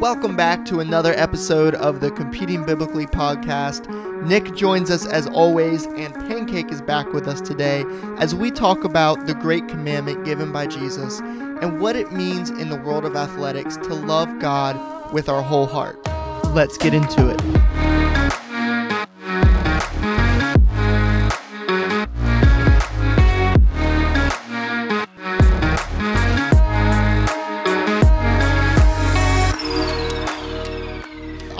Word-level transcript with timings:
Welcome 0.00 0.36
back 0.36 0.66
to 0.66 0.80
another 0.80 1.14
episode 1.14 1.74
of 1.74 2.00
the 2.00 2.10
Competing 2.10 2.66
Biblically 2.66 3.06
podcast. 3.06 3.88
Nick 4.26 4.54
joins 4.54 4.90
us 4.90 5.06
as 5.06 5.26
always, 5.26 5.86
and 5.86 6.12
Pancake 6.14 6.70
is 6.70 6.82
back 6.82 7.14
with 7.14 7.26
us 7.26 7.40
today 7.40 7.82
as 8.18 8.34
we 8.34 8.50
talk 8.50 8.84
about 8.84 9.26
the 9.26 9.32
great 9.32 9.66
commandment 9.68 10.22
given 10.26 10.52
by 10.52 10.66
Jesus 10.66 11.20
and 11.20 11.80
what 11.80 11.96
it 11.96 12.12
means 12.12 12.50
in 12.50 12.68
the 12.68 12.76
world 12.76 13.06
of 13.06 13.16
athletics 13.16 13.78
to 13.78 13.94
love 13.94 14.38
God 14.38 15.14
with 15.14 15.30
our 15.30 15.40
whole 15.40 15.66
heart. 15.66 15.98
Let's 16.54 16.76
get 16.76 16.92
into 16.92 17.30
it. 17.30 17.95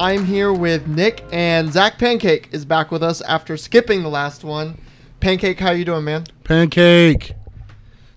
I'm 0.07 0.25
here 0.25 0.53
with 0.53 0.87
Nick 0.87 1.25
and 1.33 1.73
Zach 1.73 1.99
Pancake 1.99 2.51
is 2.53 2.65
back 2.65 2.93
with 2.93 3.03
us 3.03 3.21
after 3.23 3.57
skipping 3.57 4.05
the 4.05 4.09
last 4.09 4.45
one. 4.45 4.79
Pancake, 5.19 5.59
how 5.59 5.73
you 5.73 5.85
doing, 5.85 6.05
man? 6.05 6.27
Pancake. 6.45 7.33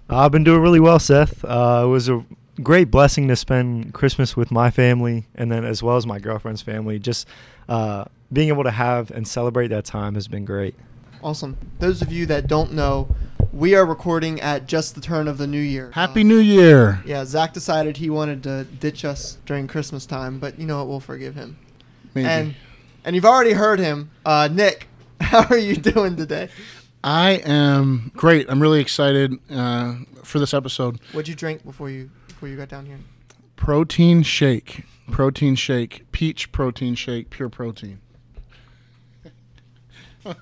I've 0.08 0.32
been 0.32 0.44
doing 0.44 0.62
really 0.62 0.80
well, 0.80 1.00
Seth. 1.00 1.44
Uh, 1.44 1.82
it 1.86 1.88
was 1.88 2.08
a 2.08 2.24
great 2.62 2.92
blessing 2.92 3.28
to 3.30 3.36
spend 3.36 3.96
Christmas 3.96 4.38
with 4.38 4.52
my 4.52 4.70
family 4.70 5.26
and 5.34 5.52
then 5.52 5.66
as 5.66 5.82
well 5.82 5.98
as 5.98 6.06
my 6.06 6.20
girlfriend's 6.20 6.62
family. 6.62 7.00
Just 7.00 7.28
uh, 7.68 8.06
being 8.32 8.50
able 8.50 8.66
to 8.66 8.72
have 8.72 9.10
and 9.10 9.28
celebrate 9.28 9.70
that 9.70 9.86
time 9.86 10.14
has 10.14 10.28
been 10.28 10.46
great. 10.46 10.76
Awesome. 11.24 11.58
Those 11.80 12.04
of 12.04 12.12
you 12.12 12.28
that 12.28 12.46
don't 12.46 12.72
know, 12.74 13.16
we 13.52 13.74
are 13.74 13.84
recording 13.84 14.40
at 14.42 14.68
just 14.68 14.94
the 14.94 15.02
turn 15.02 15.28
of 15.28 15.40
the 15.40 15.48
new 15.48 15.60
year. 15.60 15.90
Happy 15.96 16.24
New 16.24 16.38
Year. 16.38 17.02
Yeah, 17.04 17.26
Zach 17.26 17.52
decided 17.52 17.98
he 17.98 18.12
wanted 18.12 18.44
to 18.44 18.66
ditch 18.66 19.04
us 19.06 19.40
during 19.48 19.68
Christmas 19.68 20.06
time, 20.06 20.38
but 20.38 20.60
you 20.60 20.68
know 20.68 20.78
what? 20.78 20.88
We'll 20.88 21.00
forgive 21.00 21.34
him. 21.34 21.58
Maybe. 22.14 22.28
And 22.28 22.56
and 23.04 23.16
you've 23.16 23.26
already 23.26 23.54
heard 23.54 23.80
him, 23.80 24.12
uh, 24.26 24.50
Nick. 24.52 24.88
How 25.22 25.46
are 25.50 25.58
you 25.58 25.76
doing 25.76 26.16
today? 26.16 26.50
I 27.04 27.32
am 27.46 28.12
great. 28.16 28.50
I'm 28.50 28.62
really 28.62 28.82
excited 28.82 29.34
uh, 29.50 29.96
for 30.24 30.40
this 30.40 30.54
episode. 30.54 31.00
What'd 31.12 31.28
you 31.28 31.36
drink 31.36 31.64
before 31.64 31.90
you 31.90 32.10
before 32.28 32.50
you 32.50 32.58
got 32.58 32.70
down 32.70 32.86
here? 32.86 33.00
Protein 33.56 34.24
shake. 34.24 34.84
Protein 35.12 35.56
shake. 35.56 36.12
Peach 36.12 36.52
protein 36.52 36.96
shake. 36.96 37.30
Pure 37.30 37.50
protein. 37.50 38.00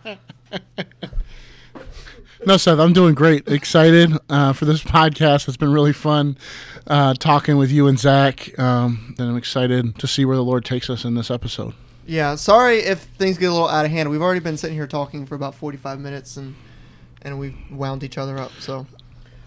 no, 2.46 2.58
Seth, 2.58 2.80
I'm 2.80 2.94
doing 2.94 3.16
great. 3.16 3.48
Excited 3.48 4.12
uh, 4.30 4.54
for 4.54 4.66
this 4.66 4.84
podcast. 4.84 5.48
It's 5.48 5.58
been 5.58 5.72
really 5.72 5.94
fun 5.94 6.38
uh, 6.86 7.14
talking 7.16 7.58
with 7.58 7.72
you 7.72 7.88
and 7.88 7.98
Zach. 7.98 8.58
Um, 8.60 9.16
and 9.18 9.30
I'm 9.30 9.38
excited 9.38 9.98
to 10.00 10.08
see 10.08 10.26
where 10.26 10.36
the 10.36 10.44
Lord 10.44 10.66
takes 10.66 10.90
us 10.90 11.04
in 11.06 11.16
this 11.16 11.32
episode. 11.32 11.74
Yeah, 12.06 12.36
sorry 12.36 12.78
if 12.78 13.00
things 13.00 13.38
get 13.38 13.48
a 13.48 13.52
little 13.52 13.68
out 13.68 13.86
of 13.86 13.92
hand. 13.92 14.10
We've 14.10 14.22
already 14.22 14.40
been 14.40 14.58
sitting 14.58 14.78
here 14.78 14.88
talking 14.88 15.26
for 15.26 15.36
about 15.36 15.56
45 15.56 16.00
minutes 16.00 16.38
and 16.38 16.56
and 17.24 17.40
we've 17.40 17.58
wound 17.72 18.04
each 18.04 18.18
other 18.18 18.38
up. 18.38 18.52
So 18.60 18.86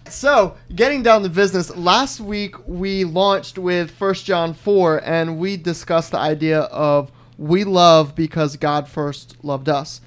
so, 0.09 0.57
getting 0.75 1.03
down 1.03 1.23
to 1.23 1.29
business, 1.29 1.73
last 1.75 2.19
week 2.19 2.67
we 2.67 3.05
launched 3.05 3.57
with 3.57 3.97
1 3.97 4.13
John 4.15 4.53
4 4.53 5.01
and 5.05 5.37
we 5.37 5.55
discussed 5.55 6.11
the 6.11 6.17
idea 6.17 6.61
of 6.61 7.11
we 7.37 7.63
love 7.63 8.13
because 8.13 8.57
God 8.57 8.89
first 8.89 9.37
loved 9.41 9.69
us. 9.69 10.01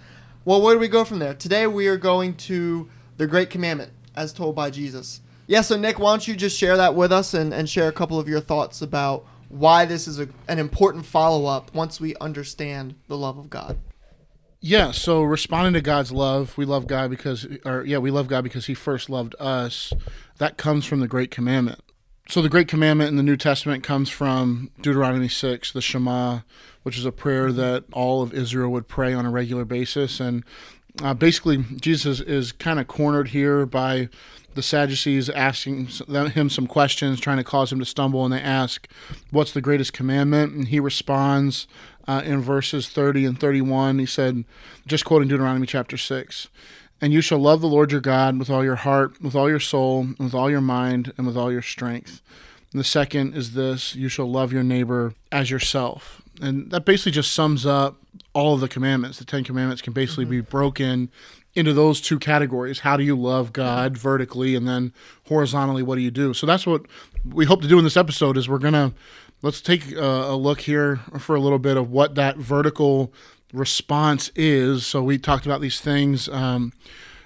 Well, 0.46 0.60
where 0.60 0.74
do 0.74 0.78
we 0.78 0.88
go 0.88 1.06
from 1.06 1.20
there? 1.20 1.32
Today 1.32 1.66
we 1.66 1.88
are 1.88 1.96
going 1.96 2.34
to 2.36 2.90
the 3.16 3.26
Great 3.26 3.48
Commandment 3.48 3.92
as 4.14 4.30
told 4.30 4.54
by 4.54 4.68
Jesus. 4.68 5.22
Yeah, 5.46 5.62
so 5.62 5.74
Nick, 5.78 5.98
why 5.98 6.12
don't 6.12 6.28
you 6.28 6.36
just 6.36 6.58
share 6.58 6.76
that 6.76 6.94
with 6.94 7.12
us 7.12 7.32
and, 7.32 7.54
and 7.54 7.66
share 7.66 7.88
a 7.88 7.92
couple 7.92 8.18
of 8.18 8.28
your 8.28 8.40
thoughts 8.40 8.82
about 8.82 9.24
why 9.48 9.86
this 9.86 10.06
is 10.06 10.20
a, 10.20 10.28
an 10.46 10.58
important 10.58 11.06
follow 11.06 11.46
up 11.46 11.74
once 11.74 11.98
we 11.98 12.14
understand 12.16 12.94
the 13.08 13.16
love 13.16 13.38
of 13.38 13.48
God. 13.48 13.78
Yeah, 14.60 14.90
so 14.90 15.22
responding 15.22 15.72
to 15.74 15.80
God's 15.80 16.12
love, 16.12 16.58
we 16.58 16.66
love 16.66 16.86
God 16.86 17.08
because, 17.08 17.46
or 17.64 17.82
yeah, 17.84 17.98
we 17.98 18.10
love 18.10 18.28
God 18.28 18.44
because 18.44 18.66
He 18.66 18.74
first 18.74 19.08
loved 19.08 19.34
us. 19.40 19.94
That 20.36 20.58
comes 20.58 20.84
from 20.84 21.00
the 21.00 21.08
Great 21.08 21.30
Commandment. 21.30 21.80
So 22.26 22.40
the 22.40 22.48
Great 22.48 22.68
Commandment 22.68 23.10
in 23.10 23.16
the 23.16 23.22
New 23.22 23.36
Testament 23.36 23.84
comes 23.84 24.08
from 24.08 24.70
Deuteronomy 24.80 25.28
6, 25.28 25.72
the 25.72 25.82
Shema, 25.82 26.40
which 26.82 26.96
is 26.96 27.04
a 27.04 27.12
prayer 27.12 27.52
that 27.52 27.84
all 27.92 28.22
of 28.22 28.32
Israel 28.32 28.70
would 28.70 28.88
pray 28.88 29.12
on 29.12 29.26
a 29.26 29.30
regular 29.30 29.66
basis. 29.66 30.20
And 30.20 30.42
uh, 31.02 31.12
basically, 31.12 31.58
Jesus 31.58 32.20
is 32.20 32.50
kind 32.50 32.80
of 32.80 32.86
cornered 32.86 33.28
here 33.28 33.66
by 33.66 34.08
the 34.54 34.62
Sadducees 34.62 35.28
asking 35.28 35.88
him 35.88 36.48
some 36.48 36.66
questions, 36.66 37.20
trying 37.20 37.36
to 37.36 37.44
cause 37.44 37.70
him 37.70 37.78
to 37.78 37.84
stumble, 37.84 38.24
and 38.24 38.32
they 38.32 38.40
ask, 38.40 38.88
What's 39.30 39.52
the 39.52 39.60
greatest 39.60 39.92
commandment? 39.92 40.54
And 40.54 40.68
he 40.68 40.80
responds 40.80 41.66
uh, 42.06 42.22
in 42.24 42.40
verses 42.40 42.88
30 42.88 43.26
and 43.26 43.40
31. 43.40 43.98
He 43.98 44.06
said, 44.06 44.44
just 44.86 45.04
quoting 45.04 45.28
Deuteronomy 45.28 45.66
chapter 45.66 45.96
6, 45.96 46.48
And 47.04 47.12
you 47.12 47.20
shall 47.20 47.38
love 47.38 47.60
the 47.60 47.68
Lord 47.68 47.92
your 47.92 48.00
God 48.00 48.38
with 48.38 48.48
all 48.48 48.64
your 48.64 48.76
heart, 48.76 49.20
with 49.20 49.34
all 49.34 49.50
your 49.50 49.60
soul, 49.60 50.08
with 50.18 50.32
all 50.32 50.48
your 50.48 50.62
mind, 50.62 51.12
and 51.18 51.26
with 51.26 51.36
all 51.36 51.52
your 51.52 51.60
strength. 51.60 52.22
And 52.72 52.80
the 52.80 52.84
second 52.84 53.36
is 53.36 53.52
this 53.52 53.94
you 53.94 54.08
shall 54.08 54.24
love 54.24 54.54
your 54.54 54.62
neighbor 54.62 55.12
as 55.30 55.50
yourself. 55.50 56.22
And 56.40 56.70
that 56.70 56.86
basically 56.86 57.12
just 57.12 57.34
sums 57.34 57.66
up 57.66 57.98
all 58.32 58.54
of 58.54 58.60
the 58.60 58.68
commandments. 58.68 59.18
The 59.18 59.26
Ten 59.26 59.44
Commandments 59.44 59.82
can 59.82 59.92
basically 59.92 60.24
mm-hmm. 60.24 60.30
be 60.30 60.40
broken 60.40 61.10
into 61.54 61.74
those 61.74 62.00
two 62.00 62.18
categories. 62.18 62.78
How 62.78 62.96
do 62.96 63.04
you 63.04 63.20
love 63.20 63.52
God 63.52 63.98
vertically 63.98 64.54
and 64.54 64.66
then 64.66 64.94
horizontally 65.28 65.82
what 65.82 65.96
do 65.96 66.00
you 66.00 66.10
do? 66.10 66.32
So 66.32 66.46
that's 66.46 66.66
what 66.66 66.86
we 67.22 67.44
hope 67.44 67.60
to 67.60 67.68
do 67.68 67.76
in 67.76 67.84
this 67.84 67.98
episode 67.98 68.38
is 68.38 68.48
we're 68.48 68.56
going 68.56 68.72
to 68.72 68.94
let's 69.42 69.60
take 69.60 69.92
a, 69.92 70.00
a, 70.00 70.36
look 70.36 70.62
here 70.62 71.00
for 71.18 71.36
a 71.36 71.40
little 71.40 71.58
bit 71.58 71.76
of 71.76 71.90
what 71.90 72.14
that 72.14 72.38
vertical 72.38 73.12
response 73.52 74.30
is. 74.34 74.86
So 74.86 75.02
we 75.02 75.18
talked 75.18 75.46
about 75.46 75.60
these 75.60 75.80
things 75.80 76.28
um, 76.28 76.72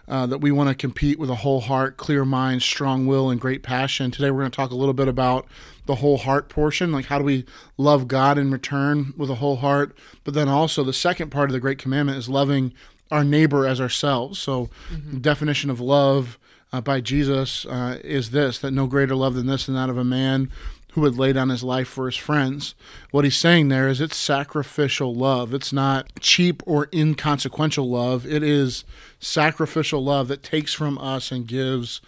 uh, 0.08 0.26
that 0.26 0.38
we 0.38 0.50
want 0.50 0.68
to 0.68 0.74
compete 0.74 1.18
with 1.18 1.30
a 1.30 1.36
whole 1.36 1.60
heart, 1.60 1.96
clear 1.96 2.24
mind, 2.24 2.62
strong 2.62 3.06
will, 3.06 3.30
and 3.30 3.40
great 3.40 3.62
passion. 3.62 4.10
Today 4.10 4.30
we're 4.30 4.40
going 4.40 4.50
to 4.50 4.56
talk 4.56 4.70
a 4.70 4.76
little 4.76 4.94
bit 4.94 5.08
about 5.08 5.46
the 5.86 5.96
whole 5.96 6.18
heart 6.18 6.48
portion, 6.48 6.92
like 6.92 7.06
how 7.06 7.18
do 7.18 7.24
we 7.24 7.44
love 7.76 8.08
God 8.08 8.38
in 8.38 8.50
return 8.50 9.14
with 9.16 9.30
a 9.30 9.36
whole 9.36 9.56
heart, 9.56 9.96
but 10.24 10.34
then 10.34 10.48
also 10.48 10.84
the 10.84 10.92
second 10.92 11.30
part 11.30 11.48
of 11.48 11.54
the 11.54 11.60
great 11.60 11.78
commandment 11.78 12.18
is 12.18 12.28
loving 12.28 12.72
our 13.10 13.24
neighbor 13.24 13.66
as 13.66 13.80
ourselves. 13.80 14.38
So, 14.38 14.68
mm-hmm. 14.90 15.12
the 15.12 15.20
definition 15.20 15.70
of 15.70 15.80
love 15.80 16.38
uh, 16.72 16.82
by 16.82 17.00
Jesus 17.00 17.64
uh, 17.66 17.98
is 18.04 18.30
this 18.30 18.58
that 18.58 18.70
no 18.70 18.86
greater 18.86 19.14
love 19.14 19.34
than 19.34 19.46
this 19.46 19.66
than 19.66 19.74
that 19.74 19.88
of 19.88 19.96
a 19.96 20.04
man 20.04 20.50
who 20.98 21.02
would 21.02 21.16
lay 21.16 21.32
down 21.32 21.48
his 21.48 21.62
life 21.62 21.86
for 21.86 22.06
his 22.06 22.16
friends. 22.16 22.74
What 23.12 23.24
he's 23.24 23.36
saying 23.36 23.68
there 23.68 23.88
is 23.88 24.00
it's 24.00 24.16
sacrificial 24.16 25.14
love. 25.14 25.54
It's 25.54 25.72
not 25.72 26.08
cheap 26.18 26.60
or 26.66 26.88
inconsequential 26.92 27.88
love. 27.88 28.26
It 28.26 28.42
is 28.42 28.84
sacrificial 29.20 30.02
love 30.02 30.26
that 30.28 30.42
takes 30.42 30.74
from 30.74 30.98
us 30.98 31.30
and 31.30 31.46
gives 31.46 32.00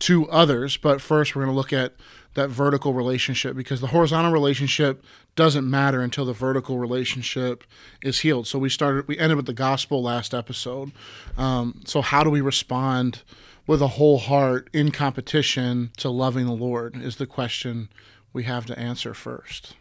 to 0.00 0.28
others. 0.30 0.78
But 0.78 1.02
first, 1.02 1.36
we're 1.36 1.44
going 1.44 1.54
to 1.54 1.56
look 1.56 1.74
at 1.74 1.92
that 2.34 2.48
vertical 2.48 2.94
relationship 2.94 3.54
because 3.54 3.82
the 3.82 3.88
horizontal 3.88 4.32
relationship 4.32 5.04
doesn't 5.36 5.68
matter 5.68 6.00
until 6.00 6.24
the 6.24 6.32
vertical 6.32 6.78
relationship 6.78 7.64
is 8.02 8.20
healed. 8.20 8.46
So 8.46 8.58
we 8.58 8.70
started, 8.70 9.06
we 9.08 9.18
ended 9.18 9.36
with 9.36 9.46
the 9.46 9.52
gospel 9.52 10.02
last 10.02 10.32
episode. 10.32 10.92
Um, 11.36 11.82
so 11.84 12.00
how 12.00 12.24
do 12.24 12.30
we 12.30 12.40
respond 12.40 13.22
with 13.66 13.82
a 13.82 13.88
whole 13.88 14.18
heart 14.18 14.70
in 14.72 14.90
competition 14.90 15.90
to 15.98 16.08
loving 16.08 16.46
the 16.46 16.52
Lord? 16.52 16.96
Is 16.96 17.16
the 17.16 17.26
question 17.26 17.90
we 18.32 18.44
have 18.44 18.66
to 18.66 18.78
answer 18.78 19.14
first. 19.14 19.74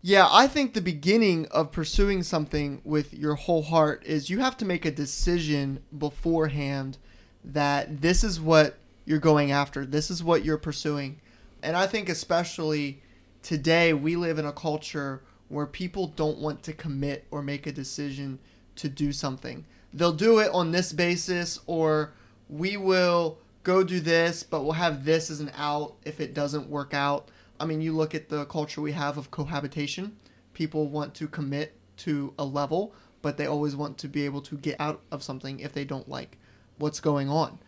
Yeah, 0.00 0.28
I 0.30 0.46
think 0.46 0.74
the 0.74 0.80
beginning 0.80 1.46
of 1.46 1.72
pursuing 1.72 2.22
something 2.22 2.80
with 2.84 3.12
your 3.12 3.34
whole 3.34 3.62
heart 3.62 4.04
is 4.06 4.30
you 4.30 4.38
have 4.38 4.56
to 4.58 4.64
make 4.64 4.84
a 4.84 4.92
decision 4.92 5.82
beforehand 5.96 6.98
that 7.44 8.00
this 8.00 8.22
is 8.22 8.40
what 8.40 8.76
you're 9.04 9.18
going 9.18 9.50
after. 9.50 9.84
This 9.84 10.10
is 10.10 10.22
what 10.22 10.44
you're 10.44 10.58
pursuing. 10.58 11.20
And 11.62 11.76
I 11.76 11.86
think 11.86 12.08
especially 12.08 13.02
today 13.42 13.92
we 13.92 14.14
live 14.14 14.38
in 14.38 14.46
a 14.46 14.52
culture 14.52 15.22
where 15.48 15.66
people 15.66 16.08
don't 16.08 16.38
want 16.38 16.62
to 16.62 16.72
commit 16.72 17.26
or 17.30 17.42
make 17.42 17.66
a 17.66 17.72
decision 17.72 18.38
to 18.76 18.88
do 18.88 19.12
something. 19.12 19.64
They'll 19.92 20.12
do 20.12 20.38
it 20.38 20.50
on 20.52 20.70
this 20.70 20.92
basis 20.92 21.58
or 21.66 22.12
we 22.48 22.76
will 22.76 23.38
go 23.62 23.82
do 23.82 23.98
this, 24.00 24.42
but 24.42 24.62
we'll 24.62 24.72
have 24.72 25.04
this 25.04 25.30
as 25.30 25.40
an 25.40 25.50
out 25.56 25.94
if 26.04 26.20
it 26.20 26.34
doesn't 26.34 26.68
work 26.68 26.94
out. 26.94 27.30
I 27.60 27.64
mean, 27.66 27.80
you 27.80 27.92
look 27.92 28.14
at 28.14 28.28
the 28.28 28.44
culture 28.46 28.80
we 28.80 28.92
have 28.92 29.18
of 29.18 29.30
cohabitation. 29.30 30.16
People 30.54 30.88
want 30.88 31.14
to 31.14 31.28
commit 31.28 31.74
to 31.98 32.34
a 32.38 32.44
level, 32.44 32.94
but 33.22 33.36
they 33.36 33.46
always 33.46 33.74
want 33.74 33.98
to 33.98 34.08
be 34.08 34.24
able 34.24 34.40
to 34.42 34.56
get 34.56 34.76
out 34.80 35.00
of 35.10 35.22
something 35.22 35.60
if 35.60 35.72
they 35.72 35.84
don't 35.84 36.08
like 36.08 36.38
what's 36.78 37.00
going 37.00 37.28
on. 37.28 37.58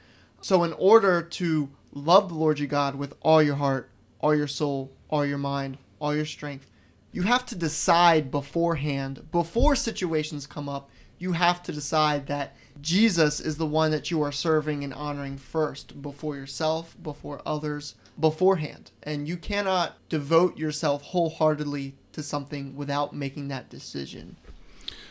So, 0.41 0.65
in 0.65 0.73
order 0.75 1.23
to 1.23 1.71
love 1.93 2.29
the 2.29 2.35
Lord 2.35 2.59
your 2.59 2.69
God 2.69 2.95
with 2.95 3.15
all 3.21 3.43
your 3.43 3.57
heart, 3.57 3.91
all 4.21 4.35
your 4.35 4.47
soul, 4.47 4.93
all 5.09 5.27
your 5.27 5.39
mind, 5.39 5.79
all 6.01 6.15
your 6.15 6.25
strength, 6.25 6.71
you 7.13 7.23
have 7.23 7.45
to 7.47 7.57
decide 7.57 8.31
beforehand, 8.31 9.31
before 9.33 9.75
situations 9.75 10.47
come 10.47 10.69
up, 10.69 10.89
you 11.19 11.33
have 11.33 11.63
to 11.65 11.73
decide 11.73 12.27
that 12.29 12.57
Jesus 12.81 13.41
is 13.41 13.59
the 13.59 13.67
one 13.67 13.91
that 13.91 14.11
you 14.11 14.23
are 14.23 14.33
serving 14.33 14.83
and 14.85 14.95
honoring 14.95 15.37
first, 15.37 16.01
before 16.01 16.37
yourself, 16.37 16.97
before 17.03 17.43
others, 17.45 17.95
beforehand. 18.21 18.91
And 19.03 19.29
you 19.29 19.37
cannot 19.37 19.97
devote 20.09 20.59
yourself 20.59 21.03
wholeheartedly 21.03 21.95
to 22.13 22.23
something 22.23 22.77
without 22.77 23.15
making 23.15 23.49
that 23.49 23.69
decision. 23.69 24.37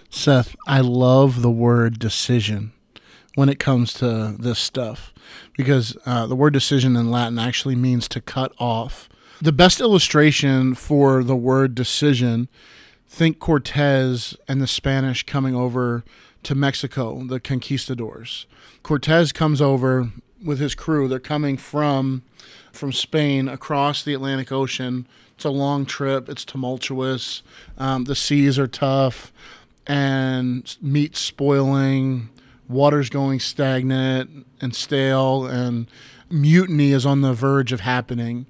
Seth, 0.10 0.56
I 0.68 0.82
love 0.82 1.42
the 1.42 1.52
word 1.52 2.00
decision 2.00 2.72
when 3.36 3.50
it 3.50 3.60
comes 3.60 3.94
to 3.94 4.36
this 4.40 4.60
stuff 4.60 5.14
because 5.56 5.96
uh, 6.06 6.26
the 6.26 6.36
word 6.36 6.54
decision 6.54 6.96
in 6.96 7.12
Latin 7.12 7.38
actually 7.38 7.76
means 7.76 8.08
to 8.10 8.22
cut 8.22 8.52
off. 8.58 9.08
The 9.42 9.52
best 9.52 9.80
illustration 9.80 10.76
for 10.76 11.24
the 11.24 11.36
word 11.36 11.76
decision, 11.76 12.50
think 13.08 13.40
Cortez 13.40 14.36
and 14.48 14.62
the 14.62 14.68
Spanish 14.68 15.24
coming 15.26 15.56
over 15.56 16.04
to 16.44 16.56
Mexico, 16.56 17.24
the 17.26 17.40
conquistadors. 17.40 18.48
Cortez 18.84 19.32
comes 19.32 19.62
over 19.62 20.12
with 20.44 20.60
his 20.60 20.76
crew. 20.76 21.08
They're 21.08 21.20
coming 21.20 21.58
from 21.58 22.24
from 22.80 22.94
Spain 22.94 23.50
across 23.50 24.04
the 24.04 24.14
Atlantic 24.14 24.52
Ocean. 24.52 25.06
It's 25.36 25.46
a 25.46 25.50
long 25.50 25.86
trip. 25.86 26.30
It's 26.30 26.46
tumultuous. 26.46 27.44
Um, 27.78 28.06
the 28.06 28.16
seas 28.16 28.58
are 28.58 28.68
tough, 28.68 29.34
and 29.86 30.76
meat's 30.82 31.20
spoiling. 31.20 32.30
Water's 32.70 33.10
going 33.10 33.40
stagnant 33.42 34.48
and 34.62 34.74
stale, 34.74 35.46
and 35.46 35.88
mutiny 36.30 36.92
is 36.92 37.06
on 37.06 37.22
the 37.22 37.34
verge 37.34 37.72
of 37.72 37.82
happening. 37.82 38.46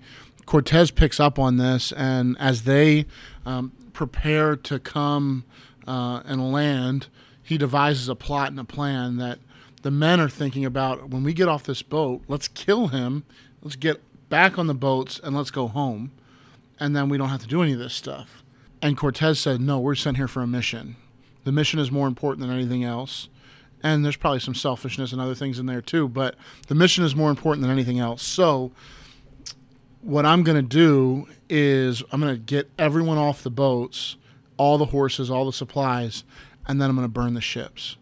Cortez 0.45 0.91
picks 0.91 1.19
up 1.19 1.39
on 1.39 1.57
this, 1.57 1.91
and 1.91 2.37
as 2.39 2.63
they 2.63 3.05
um, 3.45 3.71
prepare 3.93 4.55
to 4.55 4.79
come 4.79 5.43
uh, 5.87 6.21
and 6.25 6.51
land, 6.51 7.07
he 7.41 7.57
devises 7.57 8.07
a 8.07 8.15
plot 8.15 8.49
and 8.49 8.59
a 8.59 8.63
plan 8.63 9.17
that 9.17 9.39
the 9.81 9.91
men 9.91 10.19
are 10.19 10.29
thinking 10.29 10.65
about 10.65 11.09
when 11.09 11.23
we 11.23 11.33
get 11.33 11.47
off 11.47 11.63
this 11.63 11.81
boat, 11.81 12.21
let's 12.27 12.47
kill 12.47 12.89
him, 12.89 13.23
let's 13.61 13.75
get 13.75 14.01
back 14.29 14.57
on 14.57 14.67
the 14.67 14.73
boats, 14.73 15.19
and 15.23 15.35
let's 15.35 15.51
go 15.51 15.67
home. 15.67 16.11
And 16.79 16.95
then 16.95 17.09
we 17.09 17.17
don't 17.17 17.29
have 17.29 17.41
to 17.41 17.47
do 17.47 17.61
any 17.61 17.73
of 17.73 17.79
this 17.79 17.93
stuff. 17.93 18.43
And 18.81 18.97
Cortez 18.97 19.39
said, 19.39 19.59
No, 19.59 19.79
we're 19.79 19.95
sent 19.95 20.17
here 20.17 20.27
for 20.27 20.41
a 20.41 20.47
mission. 20.47 20.95
The 21.43 21.51
mission 21.51 21.79
is 21.79 21.91
more 21.91 22.07
important 22.07 22.47
than 22.47 22.55
anything 22.55 22.83
else. 22.83 23.27
And 23.81 24.03
there's 24.03 24.17
probably 24.17 24.39
some 24.39 24.55
selfishness 24.55 25.11
and 25.11 25.21
other 25.21 25.35
things 25.35 25.57
in 25.57 25.65
there 25.65 25.81
too, 25.81 26.07
but 26.09 26.35
the 26.67 26.75
mission 26.75 27.03
is 27.03 27.15
more 27.15 27.29
important 27.29 27.61
than 27.61 27.71
anything 27.71 27.99
else. 27.99 28.21
So, 28.23 28.71
what 30.01 30.25
I'm 30.25 30.43
going 30.43 30.57
to 30.57 30.61
do 30.61 31.27
is 31.49 32.03
I'm 32.11 32.21
going 32.21 32.33
to 32.33 32.39
get 32.39 32.69
everyone 32.77 33.17
off 33.17 33.41
the 33.41 33.49
boats, 33.49 34.17
all 34.57 34.77
the 34.77 34.85
horses, 34.85 35.29
all 35.29 35.45
the 35.45 35.53
supplies, 35.53 36.23
and 36.67 36.81
then 36.81 36.89
I'm 36.89 36.95
going 36.95 37.07
to 37.07 37.11
burn 37.11 37.33
the 37.33 37.41
ships 37.41 37.97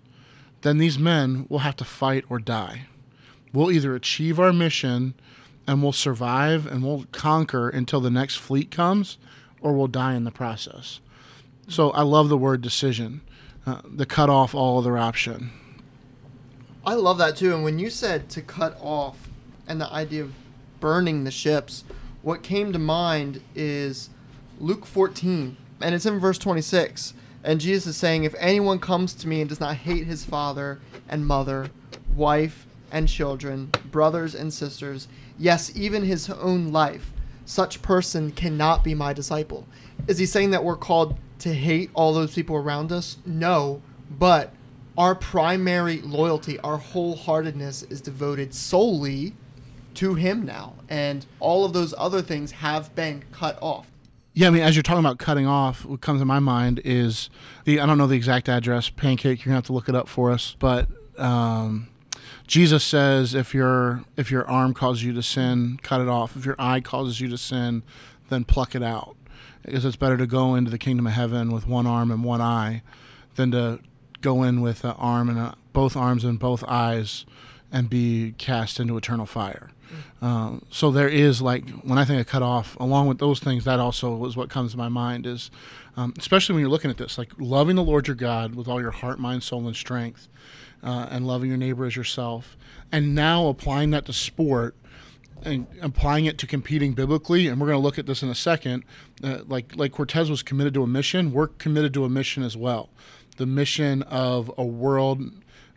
then 0.61 0.77
these 0.77 0.99
men 0.99 1.45
will 1.49 1.59
have 1.59 1.75
to 1.77 1.85
fight 1.85 2.25
or 2.29 2.39
die. 2.39 2.87
We'll 3.53 3.71
either 3.71 3.95
achieve 3.95 4.39
our 4.39 4.51
mission 4.51 5.13
and 5.67 5.83
we'll 5.83 5.91
survive 5.91 6.65
and 6.65 6.83
we'll 6.83 7.05
conquer 7.11 7.69
until 7.69 7.99
the 7.99 8.09
next 8.09 8.37
fleet 8.37 8.71
comes, 8.71 9.17
or 9.61 9.73
we'll 9.73 9.87
die 9.87 10.15
in 10.15 10.23
the 10.23 10.31
process. 10.31 10.99
So 11.67 11.91
I 11.91 12.03
love 12.03 12.29
the 12.29 12.37
word 12.37 12.61
decision, 12.61 13.21
uh, 13.65 13.81
the 13.83 14.05
cut 14.05 14.29
off 14.29 14.55
all 14.55 14.79
other 14.79 14.97
option. 14.97 15.51
I 16.85 16.93
love 16.93 17.17
that 17.17 17.35
too. 17.35 17.53
And 17.53 17.65
when 17.65 17.79
you 17.79 17.89
said 17.89 18.29
to 18.29 18.41
cut 18.41 18.77
off 18.79 19.27
and 19.67 19.81
the 19.81 19.91
idea 19.91 20.23
of 20.23 20.33
burning 20.79 21.25
the 21.25 21.31
ships, 21.31 21.83
what 22.21 22.43
came 22.43 22.71
to 22.71 22.79
mind 22.79 23.41
is 23.55 24.09
Luke 24.59 24.85
14, 24.85 25.57
and 25.81 25.95
it's 25.95 26.05
in 26.05 26.19
verse 26.19 26.37
26. 26.37 27.13
And 27.43 27.59
Jesus 27.59 27.87
is 27.87 27.97
saying, 27.97 28.23
If 28.23 28.35
anyone 28.39 28.79
comes 28.79 29.13
to 29.15 29.27
me 29.27 29.41
and 29.41 29.49
does 29.49 29.59
not 29.59 29.75
hate 29.75 30.05
his 30.05 30.23
father 30.23 30.79
and 31.09 31.27
mother, 31.27 31.69
wife 32.15 32.66
and 32.91 33.07
children, 33.07 33.71
brothers 33.91 34.35
and 34.35 34.53
sisters, 34.53 35.07
yes, 35.37 35.71
even 35.75 36.03
his 36.03 36.29
own 36.29 36.71
life, 36.71 37.11
such 37.45 37.81
person 37.81 38.31
cannot 38.31 38.83
be 38.83 38.93
my 38.93 39.13
disciple. 39.13 39.67
Is 40.07 40.17
he 40.17 40.25
saying 40.25 40.51
that 40.51 40.63
we're 40.63 40.75
called 40.75 41.17
to 41.39 41.53
hate 41.53 41.89
all 41.93 42.13
those 42.13 42.33
people 42.33 42.55
around 42.55 42.91
us? 42.91 43.17
No, 43.25 43.81
but 44.09 44.53
our 44.97 45.15
primary 45.15 46.01
loyalty, 46.01 46.59
our 46.59 46.79
wholeheartedness 46.79 47.89
is 47.91 48.01
devoted 48.01 48.53
solely 48.53 49.33
to 49.93 50.15
him 50.15 50.45
now. 50.45 50.73
And 50.89 51.25
all 51.39 51.65
of 51.65 51.73
those 51.73 51.93
other 51.97 52.21
things 52.21 52.51
have 52.51 52.93
been 52.95 53.23
cut 53.31 53.57
off. 53.61 53.87
Yeah, 54.33 54.47
I 54.47 54.49
mean, 54.51 54.61
as 54.61 54.75
you're 54.75 54.83
talking 54.83 54.99
about 54.99 55.17
cutting 55.17 55.47
off, 55.47 55.83
what 55.83 56.01
comes 56.01 56.21
to 56.21 56.25
my 56.25 56.39
mind 56.39 56.79
is 56.85 57.31
the 57.65 57.79
I 57.79 57.87
don't 57.87 57.97
know 57.97 58.05
the 58.05 58.15
exact 58.15 58.47
address. 58.47 58.89
Pancake, 58.89 59.39
you're 59.39 59.45
gonna 59.45 59.55
have 59.55 59.65
to 59.65 59.73
look 59.73 59.89
it 59.89 59.95
up 59.95 60.07
for 60.07 60.29
us. 60.29 60.55
But 60.59 60.87
um, 61.17 61.87
Jesus 62.47 62.83
says, 62.83 63.35
if 63.35 63.53
your 63.53 64.05
if 64.15 64.31
your 64.31 64.47
arm 64.49 64.73
causes 64.73 65.03
you 65.03 65.13
to 65.13 65.21
sin, 65.21 65.79
cut 65.83 66.01
it 66.01 66.07
off. 66.07 66.35
If 66.35 66.45
your 66.45 66.55
eye 66.57 66.79
causes 66.79 67.19
you 67.19 67.27
to 67.27 67.37
sin, 67.37 67.83
then 68.29 68.45
pluck 68.45 68.73
it 68.73 68.81
out. 68.81 69.15
Because 69.63 69.83
it's 69.83 69.97
better 69.97 70.15
to 70.15 70.25
go 70.25 70.55
into 70.55 70.71
the 70.71 70.77
kingdom 70.77 71.07
of 71.07 71.13
heaven 71.13 71.51
with 71.51 71.67
one 71.67 71.85
arm 71.85 72.09
and 72.09 72.23
one 72.23 72.39
eye, 72.39 72.83
than 73.35 73.51
to 73.51 73.79
go 74.21 74.43
in 74.43 74.61
with 74.61 74.85
an 74.85 74.95
arm 74.97 75.27
and 75.29 75.37
a, 75.37 75.55
both 75.73 75.97
arms 75.97 76.23
and 76.23 76.39
both 76.39 76.63
eyes, 76.67 77.25
and 77.71 77.89
be 77.89 78.33
cast 78.37 78.79
into 78.79 78.95
eternal 78.95 79.25
fire. 79.25 79.71
Um, 80.21 80.65
so 80.69 80.89
there 80.89 81.09
is 81.09 81.41
like 81.41 81.69
when 81.81 81.97
I 81.97 82.05
think 82.05 82.19
of 82.21 82.27
cut 82.27 82.41
off, 82.41 82.77
along 82.79 83.07
with 83.07 83.19
those 83.19 83.39
things, 83.39 83.65
that 83.65 83.79
also 83.79 84.25
is 84.25 84.37
what 84.37 84.49
comes 84.49 84.71
to 84.71 84.77
my 84.77 84.89
mind 84.89 85.25
is, 85.25 85.51
um, 85.97 86.13
especially 86.17 86.53
when 86.53 86.61
you're 86.61 86.69
looking 86.69 86.91
at 86.91 86.97
this, 86.97 87.17
like 87.17 87.31
loving 87.37 87.75
the 87.75 87.83
Lord 87.83 88.07
your 88.07 88.15
God 88.15 88.55
with 88.55 88.67
all 88.67 88.81
your 88.81 88.91
heart, 88.91 89.19
mind, 89.19 89.43
soul, 89.43 89.67
and 89.67 89.75
strength, 89.75 90.29
uh, 90.83 91.07
and 91.09 91.27
loving 91.27 91.49
your 91.49 91.57
neighbor 91.57 91.85
as 91.85 91.95
yourself, 91.95 92.57
and 92.91 93.15
now 93.15 93.47
applying 93.47 93.91
that 93.91 94.05
to 94.05 94.13
sport 94.13 94.75
and 95.43 95.67
applying 95.81 96.25
it 96.25 96.37
to 96.39 96.47
competing 96.47 96.93
biblically. 96.93 97.47
And 97.47 97.61
we're 97.61 97.67
going 97.67 97.79
to 97.79 97.83
look 97.83 97.99
at 97.99 98.07
this 98.07 98.23
in 98.23 98.29
a 98.29 98.35
second. 98.35 98.83
Uh, 99.23 99.39
like 99.47 99.75
like 99.75 99.91
Cortez 99.91 100.29
was 100.29 100.43
committed 100.43 100.73
to 100.75 100.83
a 100.83 100.87
mission, 100.87 101.31
we're 101.31 101.47
committed 101.47 101.93
to 101.95 102.05
a 102.05 102.09
mission 102.09 102.43
as 102.43 102.57
well, 102.57 102.89
the 103.37 103.45
mission 103.45 104.03
of 104.03 104.51
a 104.57 104.65
world 104.65 105.21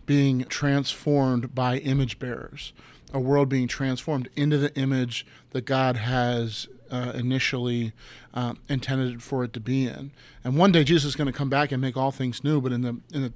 being 0.06 0.44
transformed 0.44 1.54
by 1.54 1.78
image 1.78 2.18
bearers 2.18 2.72
a 3.12 3.20
world 3.20 3.48
being 3.48 3.68
transformed 3.68 4.28
into 4.36 4.58
the 4.58 4.74
image 4.76 5.26
that 5.50 5.64
God 5.64 5.96
has 5.96 6.68
uh, 6.90 7.12
initially 7.14 7.92
uh, 8.34 8.54
intended 8.68 9.22
for 9.22 9.44
it 9.44 9.52
to 9.52 9.60
be 9.60 9.86
in. 9.86 10.12
And 10.44 10.56
one 10.56 10.72
day 10.72 10.84
Jesus 10.84 11.10
is 11.10 11.16
going 11.16 11.26
to 11.26 11.32
come 11.32 11.50
back 11.50 11.72
and 11.72 11.80
make 11.80 11.96
all 11.96 12.10
things 12.10 12.42
new. 12.42 12.60
But 12.60 12.72
in 12.72 12.82
the 12.82 12.96
in 13.12 13.22
the 13.22 13.32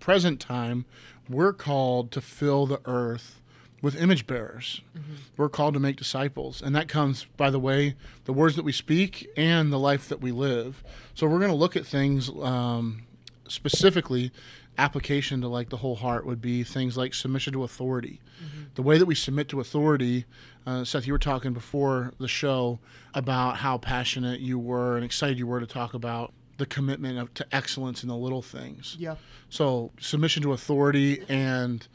present 0.00 0.40
time, 0.40 0.84
we're 1.28 1.52
called 1.52 2.10
to 2.12 2.20
fill 2.20 2.66
the 2.66 2.80
earth 2.84 3.40
with 3.80 4.00
image 4.00 4.26
bearers. 4.26 4.80
Mm-hmm. 4.96 5.14
We're 5.36 5.48
called 5.48 5.74
to 5.74 5.80
make 5.80 5.96
disciples, 5.96 6.60
and 6.62 6.74
that 6.74 6.88
comes 6.88 7.26
by 7.36 7.50
the 7.50 7.60
way 7.60 7.94
the 8.24 8.32
words 8.32 8.56
that 8.56 8.64
we 8.64 8.72
speak 8.72 9.28
and 9.36 9.72
the 9.72 9.78
life 9.78 10.08
that 10.08 10.20
we 10.20 10.32
live. 10.32 10.82
So 11.14 11.26
we're 11.26 11.38
going 11.38 11.50
to 11.50 11.56
look 11.56 11.76
at 11.76 11.86
things 11.86 12.28
um, 12.28 13.04
specifically 13.46 14.32
application 14.78 15.40
to 15.40 15.48
like 15.48 15.70
the 15.70 15.78
whole 15.78 15.96
heart 15.96 16.24
would 16.24 16.40
be 16.40 16.62
things 16.62 16.96
like 16.96 17.12
submission 17.12 17.52
to 17.52 17.64
authority. 17.64 18.20
Mm-hmm. 18.42 18.62
The 18.74 18.82
way 18.82 18.98
that 18.98 19.06
we 19.06 19.14
submit 19.14 19.48
to 19.48 19.60
authority, 19.60 20.24
uh, 20.66 20.84
Seth, 20.84 21.06
you 21.06 21.12
were 21.12 21.18
talking 21.18 21.52
before 21.52 22.12
the 22.18 22.28
show 22.28 22.78
about 23.12 23.56
how 23.56 23.78
passionate 23.78 24.40
you 24.40 24.58
were 24.58 24.94
and 24.94 25.04
excited 25.04 25.38
you 25.38 25.46
were 25.46 25.60
to 25.60 25.66
talk 25.66 25.94
about 25.94 26.32
the 26.58 26.66
commitment 26.66 27.18
of, 27.18 27.32
to 27.34 27.46
excellence 27.52 28.02
in 28.02 28.08
the 28.08 28.16
little 28.16 28.42
things. 28.42 28.96
Yeah. 28.98 29.16
So 29.48 29.92
submission 29.98 30.42
to 30.42 30.52
authority 30.52 31.24
and 31.28 31.86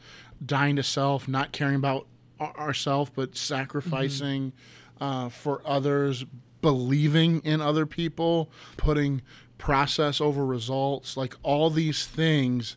dying 0.44 0.76
to 0.76 0.82
self, 0.82 1.28
not 1.28 1.52
caring 1.52 1.76
about 1.76 2.06
ourselves, 2.40 3.10
but 3.14 3.36
sacrificing 3.36 4.52
mm-hmm. 5.00 5.04
uh, 5.04 5.28
for 5.28 5.62
others, 5.64 6.24
believing 6.60 7.40
in 7.40 7.60
other 7.60 7.86
people, 7.86 8.50
putting 8.76 9.22
process 9.58 10.20
over 10.20 10.44
results, 10.44 11.16
like 11.16 11.36
all 11.42 11.70
these 11.70 12.06
things, 12.06 12.76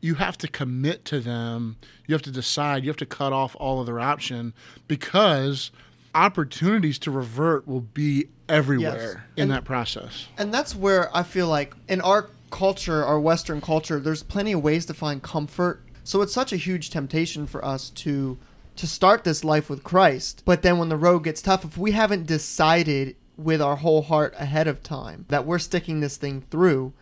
you 0.00 0.14
have 0.14 0.36
to 0.38 0.48
commit 0.48 1.04
to 1.06 1.20
them. 1.20 1.76
You 2.06 2.14
have 2.14 2.22
to 2.22 2.30
decide. 2.30 2.84
You 2.84 2.90
have 2.90 2.96
to 2.98 3.06
cut 3.06 3.32
off 3.32 3.56
all 3.58 3.80
other 3.80 4.00
option 4.00 4.54
because 4.88 5.70
opportunities 6.14 6.98
to 7.00 7.10
revert 7.10 7.66
will 7.66 7.82
be 7.82 8.28
everywhere 8.50 9.24
yes. 9.26 9.36
in 9.36 9.42
and, 9.42 9.50
that 9.52 9.64
process. 9.64 10.26
And 10.36 10.52
that's 10.52 10.74
where 10.74 11.14
I 11.16 11.22
feel 11.22 11.48
like 11.48 11.74
in 11.88 12.00
our 12.00 12.30
culture, 12.50 13.04
our 13.04 13.20
Western 13.20 13.60
culture, 13.60 14.00
there's 14.00 14.22
plenty 14.22 14.52
of 14.52 14.62
ways 14.62 14.86
to 14.86 14.94
find 14.94 15.22
comfort. 15.22 15.82
So 16.04 16.22
it's 16.22 16.32
such 16.32 16.52
a 16.52 16.56
huge 16.56 16.90
temptation 16.90 17.46
for 17.46 17.64
us 17.64 17.90
to 17.90 18.38
to 18.76 18.86
start 18.86 19.24
this 19.24 19.44
life 19.44 19.68
with 19.68 19.84
Christ. 19.84 20.42
But 20.46 20.62
then 20.62 20.78
when 20.78 20.88
the 20.88 20.96
road 20.96 21.24
gets 21.24 21.42
tough, 21.42 21.64
if 21.64 21.76
we 21.76 21.92
haven't 21.92 22.26
decided 22.26 23.14
with 23.36 23.60
our 23.60 23.76
whole 23.76 24.02
heart 24.02 24.34
ahead 24.38 24.66
of 24.66 24.82
time 24.82 25.26
that 25.28 25.44
we're 25.44 25.58
sticking 25.58 26.00
this 26.00 26.16
thing 26.16 26.42
through, 26.50 26.92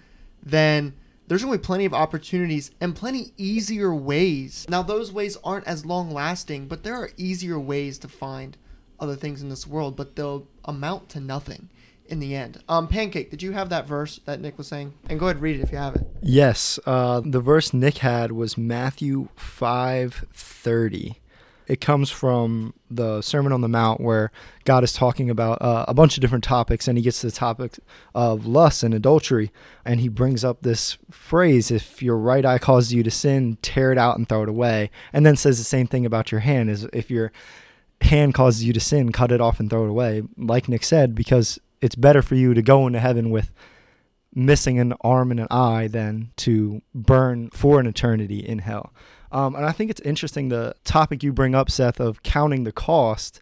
then 0.43 0.95
there's 1.29 1.45
going 1.45 1.57
to 1.57 1.63
be 1.63 1.67
plenty 1.67 1.85
of 1.85 1.95
opportunities 1.95 2.71
and 2.81 2.97
plenty 2.97 3.33
easier 3.37 3.95
ways. 3.95 4.67
Now, 4.69 4.83
those 4.83 5.13
ways 5.13 5.37
aren't 5.45 5.67
as 5.67 5.85
long 5.85 6.11
lasting, 6.11 6.69
but 6.69 6.83
there 6.83 6.97
are 6.97 7.11
easier 7.17 7.61
ways 7.61 7.99
to 7.99 8.09
find 8.09 8.57
other 8.99 9.15
things 9.15 9.43
in 9.43 9.49
this 9.49 9.67
world, 9.67 9.95
but 9.95 10.17
they'll 10.17 10.47
amount 10.69 11.09
to 11.09 11.21
nothing 11.21 11.71
in 12.07 12.21
the 12.21 12.35
end. 12.35 12.63
Um, 12.69 12.87
Pancake, 12.87 13.31
did 13.31 13.43
you 13.43 13.53
have 13.53 13.69
that 13.71 13.87
verse 13.87 14.21
that 14.25 14.41
Nick 14.41 14.57
was 14.57 14.69
saying? 14.69 14.95
And 15.09 15.19
go 15.19 15.27
ahead 15.27 15.37
and 15.37 15.43
read 15.43 15.59
it 15.59 15.63
if 15.63 15.73
you 15.73 15.79
have 15.79 15.97
it. 15.97 16.07
Yes, 16.23 16.79
uh, 16.87 17.21
the 17.25 17.41
verse 17.41 17.75
Nick 17.75 17.99
had 17.99 18.33
was 18.33 18.57
Matthew 18.57 19.29
five 19.37 20.25
thirty. 20.33 21.21
It 21.67 21.83
comes 21.83 22.11
from 22.11 22.73
the 22.91 23.21
Sermon 23.21 23.53
on 23.53 23.61
the 23.61 23.69
Mount, 23.69 24.01
where 24.01 24.33
God 24.65 24.83
is 24.85 24.95
talking 24.95 25.29
about 25.29 25.61
uh, 25.61 25.85
a 25.87 25.93
bunch 25.93 26.17
of 26.17 26.23
different 26.23 26.45
topics, 26.45 26.89
and 26.89 26.97
he 26.97 27.05
gets 27.05 27.21
to 27.21 27.27
the 27.27 27.33
topic 27.33 27.79
of 28.15 28.47
lust 28.47 28.83
and 28.83 28.95
adultery, 28.95 29.53
and 29.85 30.01
he 30.01 30.09
brings 30.09 30.45
up 30.45 30.63
this 30.63 30.97
phrase: 31.11 31.71
"If 31.71 32.03
your 32.03 32.17
right 32.17 32.47
eye 32.47 32.57
causes 32.57 32.95
you 32.95 33.03
to 33.03 33.11
sin, 33.11 33.59
tear 33.61 33.93
it 33.93 33.99
out 33.99 34.17
and 34.17 34.27
throw 34.27 34.45
it 34.45 34.49
away." 34.49 34.91
And 35.13 35.27
then 35.27 35.37
says 35.37 35.59
the 35.59 35.65
same 35.65 35.87
thing 35.87 36.07
about 36.07 36.33
your 36.33 36.41
hand: 36.41 36.71
"Is 36.71 36.85
if 36.95 37.11
your 37.11 37.33
hand 38.01 38.35
causes 38.35 38.65
you 38.65 38.73
to 38.73 38.81
sin, 38.81 39.13
cut 39.13 39.33
it 39.33 39.41
off 39.41 39.61
and 39.61 39.69
throw 39.71 39.85
it 39.85 39.91
away." 39.91 40.23
Like 40.37 40.69
Nick 40.69 40.85
said, 40.85 41.15
because 41.15 41.59
it's 41.81 41.95
better 41.95 42.23
for 42.23 42.35
you 42.35 42.55
to 42.55 42.63
go 42.63 42.87
into 42.87 43.01
heaven 43.01 43.31
with 43.31 43.53
missing 44.35 44.79
an 44.79 44.95
arm 45.01 45.31
and 45.31 45.41
an 45.41 45.47
eye 45.51 45.89
than 45.89 46.31
to 46.37 46.83
burn 46.95 47.51
for 47.51 47.81
an 47.81 47.87
eternity 47.87 48.39
in 48.39 48.61
hell. 48.61 48.93
Um, 49.31 49.55
and 49.55 49.65
I 49.65 49.73
think 49.73 49.91
it's 49.91 50.01
interesting 50.01 50.49
the 50.49 50.75
topic 50.85 51.23
you 51.23 51.33
bring 51.33 51.55
up, 51.55 51.71
Seth, 51.71 52.01
of 52.01 52.23
counting 52.23 52.65
the 52.65 52.73
cost 52.73 53.41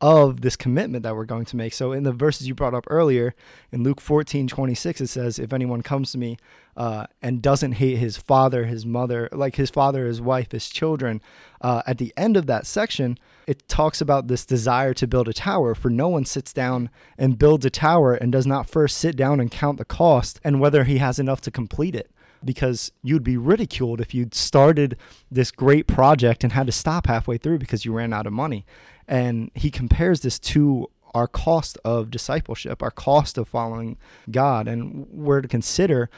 of 0.00 0.42
this 0.42 0.56
commitment 0.56 1.02
that 1.02 1.16
we're 1.16 1.24
going 1.24 1.46
to 1.46 1.56
make. 1.56 1.72
So 1.72 1.92
in 1.92 2.02
the 2.02 2.12
verses 2.12 2.46
you 2.46 2.54
brought 2.54 2.74
up 2.74 2.84
earlier, 2.88 3.34
in 3.72 3.82
Luke 3.82 4.00
14, 4.00 4.46
26, 4.46 5.00
it 5.00 5.06
says, 5.06 5.38
If 5.38 5.52
anyone 5.52 5.82
comes 5.82 6.12
to 6.12 6.18
me 6.18 6.36
uh, 6.76 7.06
and 7.22 7.40
doesn't 7.40 7.72
hate 7.72 7.96
his 7.96 8.18
father, 8.18 8.66
his 8.66 8.84
mother, 8.84 9.28
like 9.32 9.56
his 9.56 9.70
father, 9.70 10.06
his 10.06 10.20
wife, 10.20 10.52
his 10.52 10.68
children, 10.68 11.22
uh, 11.62 11.82
at 11.86 11.98
the 11.98 12.12
end 12.16 12.36
of 12.36 12.46
that 12.46 12.66
section, 12.66 13.18
it 13.46 13.66
talks 13.68 14.00
about 14.00 14.28
this 14.28 14.44
desire 14.44 14.92
to 14.92 15.06
build 15.06 15.28
a 15.28 15.32
tower. 15.32 15.74
For 15.74 15.88
no 15.88 16.08
one 16.08 16.26
sits 16.26 16.52
down 16.52 16.90
and 17.16 17.38
builds 17.38 17.64
a 17.64 17.70
tower 17.70 18.14
and 18.14 18.30
does 18.30 18.46
not 18.46 18.68
first 18.68 18.98
sit 18.98 19.16
down 19.16 19.40
and 19.40 19.50
count 19.50 19.78
the 19.78 19.84
cost 19.84 20.40
and 20.44 20.60
whether 20.60 20.84
he 20.84 20.98
has 20.98 21.18
enough 21.18 21.40
to 21.42 21.50
complete 21.50 21.94
it 21.94 22.10
because 22.46 22.92
you'd 23.02 23.24
be 23.24 23.36
ridiculed 23.36 24.00
if 24.00 24.14
you'd 24.14 24.34
started 24.34 24.96
this 25.30 25.50
great 25.50 25.86
project 25.86 26.44
and 26.44 26.52
had 26.52 26.66
to 26.66 26.72
stop 26.72 27.06
halfway 27.06 27.36
through 27.36 27.58
because 27.58 27.84
you 27.84 27.92
ran 27.92 28.12
out 28.12 28.26
of 28.26 28.32
money. 28.32 28.64
And 29.06 29.50
he 29.54 29.70
compares 29.70 30.20
this 30.20 30.38
to 30.40 30.90
our 31.14 31.26
cost 31.26 31.78
of 31.84 32.10
discipleship, 32.10 32.82
our 32.82 32.90
cost 32.90 33.38
of 33.38 33.48
following 33.48 33.96
God. 34.30 34.68
And 34.68 35.06
we're 35.10 35.40
to 35.40 35.48
consider 35.48 36.10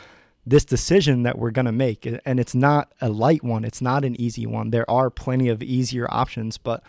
this 0.46 0.64
decision 0.64 1.24
that 1.24 1.38
we're 1.38 1.50
going 1.50 1.66
to 1.66 1.72
make. 1.72 2.06
And 2.24 2.40
it's 2.40 2.54
not 2.54 2.92
a 3.00 3.08
light 3.08 3.44
one, 3.44 3.64
it's 3.64 3.82
not 3.82 4.04
an 4.04 4.20
easy 4.20 4.46
one. 4.46 4.70
There 4.70 4.90
are 4.90 5.10
plenty 5.10 5.48
of 5.48 5.62
easier 5.62 6.06
options, 6.10 6.58
but 6.58 6.82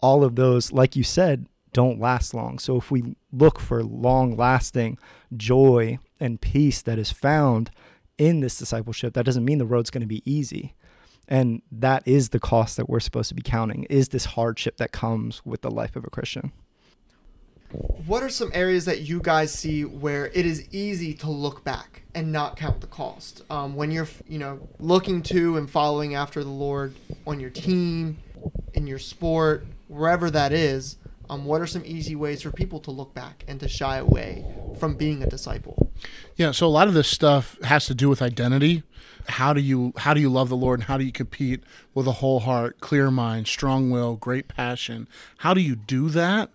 all 0.00 0.22
of 0.22 0.36
those, 0.36 0.72
like 0.72 0.94
you 0.94 1.02
said, 1.02 1.46
don't 1.72 2.00
last 2.00 2.34
long. 2.34 2.58
So 2.58 2.76
if 2.76 2.90
we 2.90 3.16
look 3.32 3.58
for 3.58 3.82
long 3.82 4.36
lasting 4.36 4.98
joy 5.36 5.98
and 6.20 6.40
peace 6.40 6.82
that 6.82 6.98
is 6.98 7.10
found 7.10 7.70
in 8.18 8.40
this 8.40 8.58
discipleship, 8.58 9.14
that 9.14 9.24
doesn't 9.24 9.44
mean 9.44 9.58
the 9.58 9.66
road's 9.66 9.90
going 9.90 10.02
to 10.02 10.06
be 10.06 10.22
easy. 10.30 10.74
And 11.28 11.62
that 11.70 12.06
is 12.06 12.30
the 12.30 12.40
cost 12.40 12.76
that 12.76 12.88
we're 12.88 13.00
supposed 13.00 13.28
to 13.28 13.34
be 13.34 13.42
counting, 13.42 13.84
is 13.84 14.08
this 14.08 14.24
hardship 14.24 14.78
that 14.78 14.92
comes 14.92 15.44
with 15.44 15.62
the 15.62 15.70
life 15.70 15.94
of 15.94 16.04
a 16.04 16.10
Christian. 16.10 16.52
What 18.06 18.22
are 18.22 18.30
some 18.30 18.50
areas 18.54 18.86
that 18.86 19.02
you 19.02 19.20
guys 19.20 19.52
see 19.52 19.84
where 19.84 20.28
it 20.28 20.46
is 20.46 20.66
easy 20.72 21.12
to 21.14 21.30
look 21.30 21.64
back 21.64 22.02
and 22.14 22.32
not 22.32 22.56
count 22.56 22.80
the 22.80 22.86
cost? 22.86 23.42
Um, 23.50 23.76
when 23.76 23.90
you're, 23.90 24.08
you 24.26 24.38
know, 24.38 24.66
looking 24.78 25.22
to 25.24 25.58
and 25.58 25.70
following 25.70 26.14
after 26.14 26.42
the 26.42 26.50
Lord 26.50 26.94
on 27.26 27.40
your 27.40 27.50
team, 27.50 28.16
in 28.72 28.86
your 28.86 28.98
sport, 28.98 29.66
wherever 29.88 30.30
that 30.30 30.52
is, 30.52 30.96
um, 31.30 31.44
what 31.44 31.60
are 31.60 31.66
some 31.66 31.82
easy 31.84 32.16
ways 32.16 32.42
for 32.42 32.50
people 32.50 32.80
to 32.80 32.90
look 32.90 33.14
back 33.14 33.44
and 33.46 33.60
to 33.60 33.68
shy 33.68 33.96
away 33.96 34.46
from 34.78 34.96
being 34.96 35.22
a 35.22 35.26
disciple? 35.26 35.90
Yeah, 36.36 36.52
so 36.52 36.66
a 36.66 36.68
lot 36.68 36.88
of 36.88 36.94
this 36.94 37.08
stuff 37.08 37.60
has 37.62 37.86
to 37.86 37.94
do 37.94 38.08
with 38.08 38.22
identity. 38.22 38.82
How 39.28 39.52
do 39.52 39.60
you 39.60 39.92
how 39.98 40.14
do 40.14 40.20
you 40.20 40.30
love 40.30 40.48
the 40.48 40.56
Lord 40.56 40.80
and 40.80 40.86
how 40.86 40.96
do 40.96 41.04
you 41.04 41.12
compete 41.12 41.62
with 41.92 42.06
a 42.06 42.12
whole 42.12 42.40
heart, 42.40 42.80
clear 42.80 43.10
mind, 43.10 43.46
strong 43.46 43.90
will, 43.90 44.16
great 44.16 44.48
passion? 44.48 45.06
How 45.38 45.52
do 45.52 45.60
you 45.60 45.76
do 45.76 46.08
that? 46.10 46.50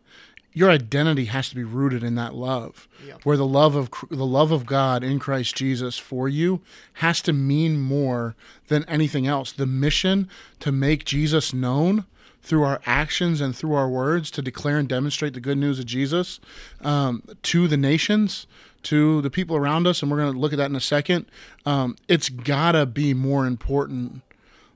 Your 0.54 0.70
identity 0.70 1.26
has 1.26 1.50
to 1.50 1.56
be 1.56 1.64
rooted 1.64 2.04
in 2.04 2.16
that 2.16 2.36
love. 2.36 2.88
Yeah. 3.06 3.16
Where 3.24 3.38
the 3.38 3.46
love 3.46 3.76
of 3.76 3.90
the 4.10 4.26
love 4.26 4.52
of 4.52 4.66
God 4.66 5.04
in 5.04 5.20
Christ 5.20 5.56
Jesus 5.56 5.98
for 5.98 6.30
you 6.30 6.62
has 6.94 7.22
to 7.24 7.34
mean 7.34 7.80
more 7.80 8.36
than 8.68 8.84
anything 8.86 9.28
else. 9.28 9.52
The 9.52 9.66
mission 9.66 10.30
to 10.60 10.72
make 10.72 11.06
Jesus 11.06 11.54
known 11.54 12.06
through 12.44 12.64
our 12.64 12.82
actions 12.86 13.40
and 13.42 13.56
through 13.56 13.74
our 13.74 13.90
words 13.90 14.30
to 14.32 14.42
declare 14.42 14.78
and 14.78 14.88
demonstrate 14.88 15.34
the 15.34 15.40
good 15.40 15.58
news 15.58 15.80
of 15.80 15.86
Jesus 15.86 16.40
um, 16.82 17.24
to 17.42 17.68
the 17.68 17.78
nations, 17.78 18.46
to 18.84 19.22
the 19.22 19.30
people 19.30 19.56
around 19.56 19.88
us, 19.88 20.02
and 20.02 20.12
we're 20.12 20.18
going 20.18 20.34
to 20.34 20.40
look 20.40 20.52
at 20.52 20.58
that 20.58 20.70
in 20.70 20.76
a 20.76 20.82
second. 20.82 21.26
Um, 21.66 21.96
it's 22.10 22.28
gotta 22.28 22.86
be 22.86 23.14
more 23.14 23.48
important 23.48 24.22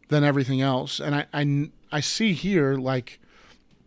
than 0.08 0.24
everything 0.24 0.62
else. 0.62 1.02
And 1.02 1.14
I, 1.14 1.26
I, 1.34 1.70
I 1.92 2.00
see 2.00 2.32
here 2.32 2.76
like 2.76 3.20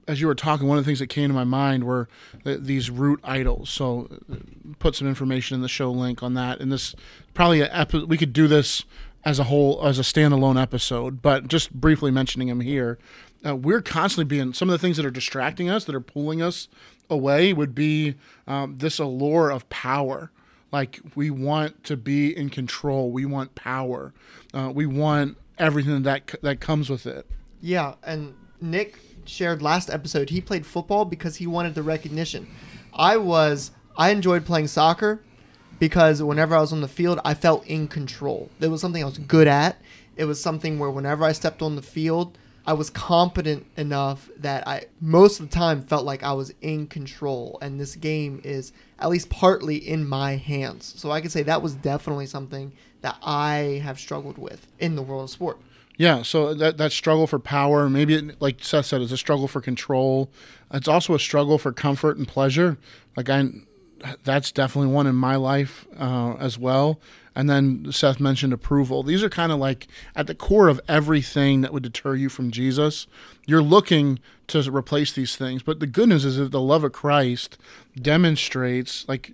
as 0.08 0.20
you 0.20 0.26
were 0.26 0.34
talking, 0.34 0.66
one 0.66 0.78
of 0.78 0.84
the 0.84 0.88
things 0.88 0.98
that 0.98 1.08
came 1.08 1.28
to 1.28 1.34
my 1.34 1.44
mind 1.44 1.84
were 1.84 2.08
the, 2.44 2.56
these 2.56 2.90
root 2.90 3.20
idols. 3.22 3.70
So, 3.70 4.08
put 4.78 4.96
some 4.96 5.06
information 5.06 5.54
in 5.54 5.62
the 5.62 5.68
show 5.68 5.90
link 5.90 6.22
on 6.22 6.34
that. 6.34 6.60
And 6.60 6.72
this 6.72 6.94
probably 7.34 7.60
a 7.60 7.72
epi- 7.72 8.04
we 8.04 8.16
could 8.16 8.32
do 8.32 8.48
this 8.48 8.84
as 9.24 9.38
a 9.38 9.44
whole 9.44 9.86
as 9.86 9.98
a 9.98 10.02
standalone 10.02 10.60
episode, 10.60 11.22
but 11.22 11.48
just 11.48 11.72
briefly 11.72 12.10
mentioning 12.10 12.48
them 12.48 12.60
here 12.60 12.98
uh, 13.44 13.56
we're 13.56 13.82
constantly 13.82 14.24
being 14.24 14.52
some 14.52 14.68
of 14.68 14.72
the 14.72 14.78
things 14.78 14.96
that 14.96 15.06
are 15.06 15.10
distracting 15.10 15.68
us, 15.68 15.84
that 15.84 15.94
are 15.94 16.00
pulling 16.00 16.42
us 16.42 16.68
away, 17.08 17.52
would 17.52 17.74
be 17.74 18.14
um, 18.46 18.78
this 18.78 18.98
allure 18.98 19.50
of 19.50 19.68
power. 19.68 20.30
Like 20.72 21.00
we 21.14 21.30
want 21.30 21.82
to 21.84 21.96
be 21.96 22.36
in 22.36 22.48
control, 22.50 23.10
we 23.10 23.24
want 23.24 23.54
power, 23.54 24.12
uh, 24.54 24.70
we 24.72 24.86
want 24.86 25.36
everything 25.58 26.02
that 26.02 26.34
that 26.42 26.60
comes 26.60 26.88
with 26.88 27.06
it. 27.06 27.26
Yeah, 27.60 27.94
and 28.04 28.34
Nick 28.60 28.98
shared 29.30 29.62
last 29.62 29.88
episode 29.88 30.30
he 30.30 30.40
played 30.40 30.66
football 30.66 31.04
because 31.04 31.36
he 31.36 31.46
wanted 31.46 31.74
the 31.74 31.82
recognition. 31.82 32.48
I 32.92 33.16
was 33.16 33.70
I 33.96 34.10
enjoyed 34.10 34.44
playing 34.44 34.68
soccer 34.68 35.20
because 35.78 36.22
whenever 36.22 36.54
I 36.54 36.60
was 36.60 36.72
on 36.72 36.80
the 36.80 36.88
field, 36.88 37.20
I 37.24 37.34
felt 37.34 37.66
in 37.66 37.88
control. 37.88 38.50
It 38.60 38.68
was 38.68 38.80
something 38.80 39.02
I 39.02 39.06
was 39.06 39.18
good 39.18 39.48
at. 39.48 39.76
It 40.16 40.24
was 40.24 40.40
something 40.40 40.78
where 40.78 40.90
whenever 40.90 41.24
I 41.24 41.32
stepped 41.32 41.62
on 41.62 41.76
the 41.76 41.82
field, 41.82 42.36
I 42.66 42.74
was 42.74 42.90
competent 42.90 43.66
enough 43.76 44.28
that 44.36 44.68
I 44.68 44.84
most 45.00 45.40
of 45.40 45.48
the 45.48 45.54
time 45.54 45.82
felt 45.82 46.04
like 46.04 46.22
I 46.22 46.32
was 46.32 46.52
in 46.60 46.86
control, 46.86 47.58
and 47.62 47.80
this 47.80 47.96
game 47.96 48.40
is 48.44 48.72
at 48.98 49.08
least 49.08 49.30
partly 49.30 49.76
in 49.76 50.06
my 50.06 50.36
hands. 50.36 50.94
So 50.96 51.10
I 51.10 51.20
could 51.20 51.32
say 51.32 51.42
that 51.44 51.62
was 51.62 51.74
definitely 51.74 52.26
something 52.26 52.72
that 53.00 53.16
I 53.22 53.80
have 53.82 53.98
struggled 53.98 54.36
with 54.36 54.66
in 54.78 54.94
the 54.94 55.02
world 55.02 55.24
of 55.24 55.30
sport. 55.30 55.58
Yeah, 55.96 56.22
so 56.22 56.54
that 56.54 56.78
that 56.78 56.92
struggle 56.92 57.26
for 57.26 57.38
power, 57.38 57.90
maybe 57.90 58.14
it, 58.14 58.40
like 58.40 58.64
Seth 58.64 58.86
said, 58.86 59.02
it's 59.02 59.12
a 59.12 59.18
struggle 59.18 59.48
for 59.48 59.60
control. 59.60 60.30
It's 60.72 60.88
also 60.88 61.14
a 61.14 61.18
struggle 61.18 61.58
for 61.58 61.72
comfort 61.72 62.16
and 62.16 62.26
pleasure. 62.26 62.78
Like 63.16 63.28
I, 63.28 63.50
that's 64.24 64.50
definitely 64.50 64.92
one 64.92 65.06
in 65.06 65.14
my 65.14 65.36
life 65.36 65.86
uh, 65.98 66.34
as 66.38 66.58
well. 66.58 67.00
And 67.34 67.48
then 67.48 67.92
Seth 67.92 68.18
mentioned 68.18 68.52
approval. 68.52 69.02
These 69.02 69.22
are 69.22 69.30
kind 69.30 69.52
of 69.52 69.58
like 69.58 69.86
at 70.16 70.26
the 70.26 70.34
core 70.34 70.68
of 70.68 70.80
everything 70.88 71.60
that 71.60 71.72
would 71.72 71.82
deter 71.82 72.14
you 72.14 72.28
from 72.28 72.50
Jesus. 72.50 73.06
You're 73.46 73.62
looking 73.62 74.18
to 74.48 74.70
replace 74.70 75.12
these 75.12 75.36
things. 75.36 75.62
But 75.62 75.80
the 75.80 75.86
good 75.86 76.08
news 76.08 76.24
is 76.24 76.36
that 76.38 76.50
the 76.50 76.60
love 76.60 76.82
of 76.82 76.92
Christ 76.92 77.56
demonstrates 78.00 79.06
like 79.08 79.32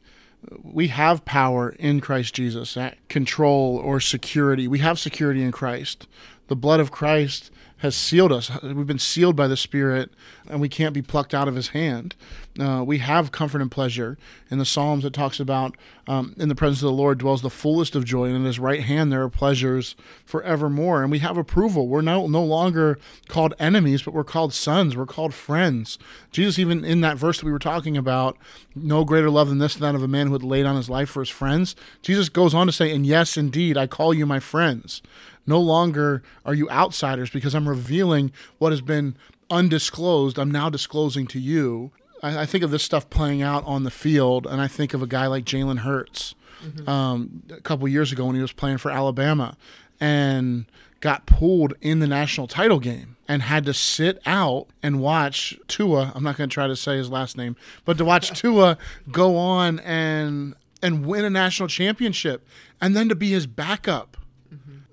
we 0.63 0.89
have 0.89 1.25
power 1.25 1.71
in 1.71 2.01
Christ 2.01 2.35
Jesus, 2.35 2.77
control 3.09 3.79
or 3.79 4.01
security. 4.01 4.69
We 4.69 4.81
have 4.81 4.99
security 4.99 5.43
in 5.43 5.53
Christ. 5.53 6.07
The 6.49 6.57
blood 6.57 6.81
of 6.81 6.91
Christ 6.91 7.51
has 7.79 7.95
sealed 7.95 8.33
us. 8.33 8.51
We've 8.63 8.87
been 8.87 8.99
sealed 8.99 9.37
by 9.37 9.49
the 9.49 9.57
Spirit, 9.57 10.11
and 10.49 10.61
we 10.61 10.69
can't 10.69 10.95
be 10.95 11.03
plucked 11.03 11.35
out 11.35 11.47
of 11.47 11.57
His 11.57 11.69
hand. 11.69 12.15
Uh, 12.59 12.83
we 12.87 12.99
have 12.99 13.33
comfort 13.33 13.61
and 13.61 13.71
pleasure. 13.71 14.17
In 14.51 14.57
the 14.57 14.65
Psalms, 14.65 15.05
it 15.05 15.13
talks 15.13 15.39
about 15.39 15.77
um, 16.07 16.35
in 16.39 16.49
the 16.49 16.55
presence 16.55 16.79
of 16.79 16.87
the 16.87 16.93
Lord 16.93 17.19
dwells 17.19 17.43
the 17.43 17.51
fullest 17.51 17.95
of 17.95 18.07
joy, 18.07 18.27
and 18.27 18.37
in 18.37 18.45
His 18.45 18.59
right 18.59 18.83
hand 18.83 19.13
there 19.13 19.23
are 19.23 19.29
pleasures 19.29 19.95
forevermore. 20.25 21.03
And 21.03 21.11
we 21.11 21.19
have 21.19 21.37
approval. 21.37 21.87
We're 21.87 22.01
no, 22.01 22.27
no 22.27 22.43
longer 22.43 22.99
called 23.29 23.53
enemies, 23.59 24.03
but 24.03 24.15
we're 24.15 24.25
called 24.25 24.55
sons. 24.55 24.97
We're 24.97 25.05
called 25.05 25.35
friends. 25.35 25.99
Jesus, 26.31 26.59
even 26.59 26.83
in 26.83 27.03
that 27.03 27.19
verse 27.19 27.41
that 27.41 27.47
we 27.47 27.53
were 27.53 27.59
talking 27.59 27.97
about, 27.99 28.39
no 28.75 29.05
greater 29.05 29.29
love 29.29 29.51
than 29.51 29.59
this, 29.59 29.75
than 29.75 29.83
that 29.83 29.95
of 29.95 30.03
a 30.03 30.09
man 30.09 30.29
who 30.29 30.33
would 30.33 30.43
lay 30.43 30.63
down 30.63 30.77
his 30.77 30.89
life 30.89 31.11
for 31.11 31.21
his 31.21 31.29
friends. 31.29 31.77
Jesus 32.01 32.31
goes 32.31 32.55
on 32.55 32.67
to 32.67 32.73
say, 32.73 32.91
And 32.91 33.05
yes, 33.05 33.37
indeed, 33.37 33.77
I 33.77 33.87
call 33.87 34.15
you 34.15 34.25
my 34.25 34.41
friends. 34.41 35.03
No 35.47 35.61
longer 35.61 36.23
are 36.45 36.55
you 36.55 36.69
outsiders 36.71 37.31
because 37.31 37.55
I'm 37.55 37.69
revealing 37.69 38.33
what 38.59 38.73
has 38.73 38.81
been 38.81 39.17
undisclosed. 39.51 40.39
I'm 40.39 40.51
now 40.51 40.69
disclosing 40.71 41.27
to 41.29 41.41
you. 41.41 41.93
I, 42.23 42.41
I 42.43 42.47
think 42.47 42.65
of 42.65 42.71
this 42.71 42.83
stuff 42.83 43.09
playing 43.11 43.43
out 43.43 43.65
on 43.67 43.85
the 43.85 43.91
field, 43.91 44.47
and 44.47 44.61
I 44.61 44.69
think 44.69 44.95
of 44.95 45.03
a 45.03 45.07
guy 45.07 45.27
like 45.27 45.45
Jalen 45.45 45.79
Hurts 45.79 46.35
mm-hmm. 46.65 46.89
um, 46.89 47.43
a 47.51 47.61
couple 47.61 47.87
years 47.89 48.13
ago 48.13 48.27
when 48.27 48.35
he 48.35 48.43
was 48.43 48.53
playing 48.53 48.79
for 48.79 48.91
Alabama 48.91 49.57
and 50.01 50.67
got 51.01 51.27
pulled 51.27 51.75
in 51.81 52.01
the 52.01 52.07
national 52.07 52.47
title 52.47 52.81
game 52.81 53.17
and 53.29 53.43
had 53.43 53.65
to 53.67 53.75
sit 53.75 54.21
out 54.27 54.67
and 54.83 55.01
watch 55.01 55.59
Tua. 55.69 56.13
I'm 56.15 56.23
not 56.23 56.37
going 56.37 56.49
to 56.49 56.55
try 56.55 56.67
to 56.67 56.77
say 56.77 56.97
his 56.97 57.11
last 57.11 57.37
name, 57.37 57.57
but 57.85 57.99
to 57.99 58.05
watch 58.05 58.31
Tua 58.41 58.79
go 59.11 59.37
on 59.37 59.79
and 59.81 60.55
and 60.83 61.07
win 61.07 61.25
a 61.25 61.31
national 61.31 61.69
championship, 61.69 62.47
and 62.83 62.95
then 62.95 63.09
to 63.09 63.15
be 63.15 63.31
his 63.31 63.47
backup 63.47 64.17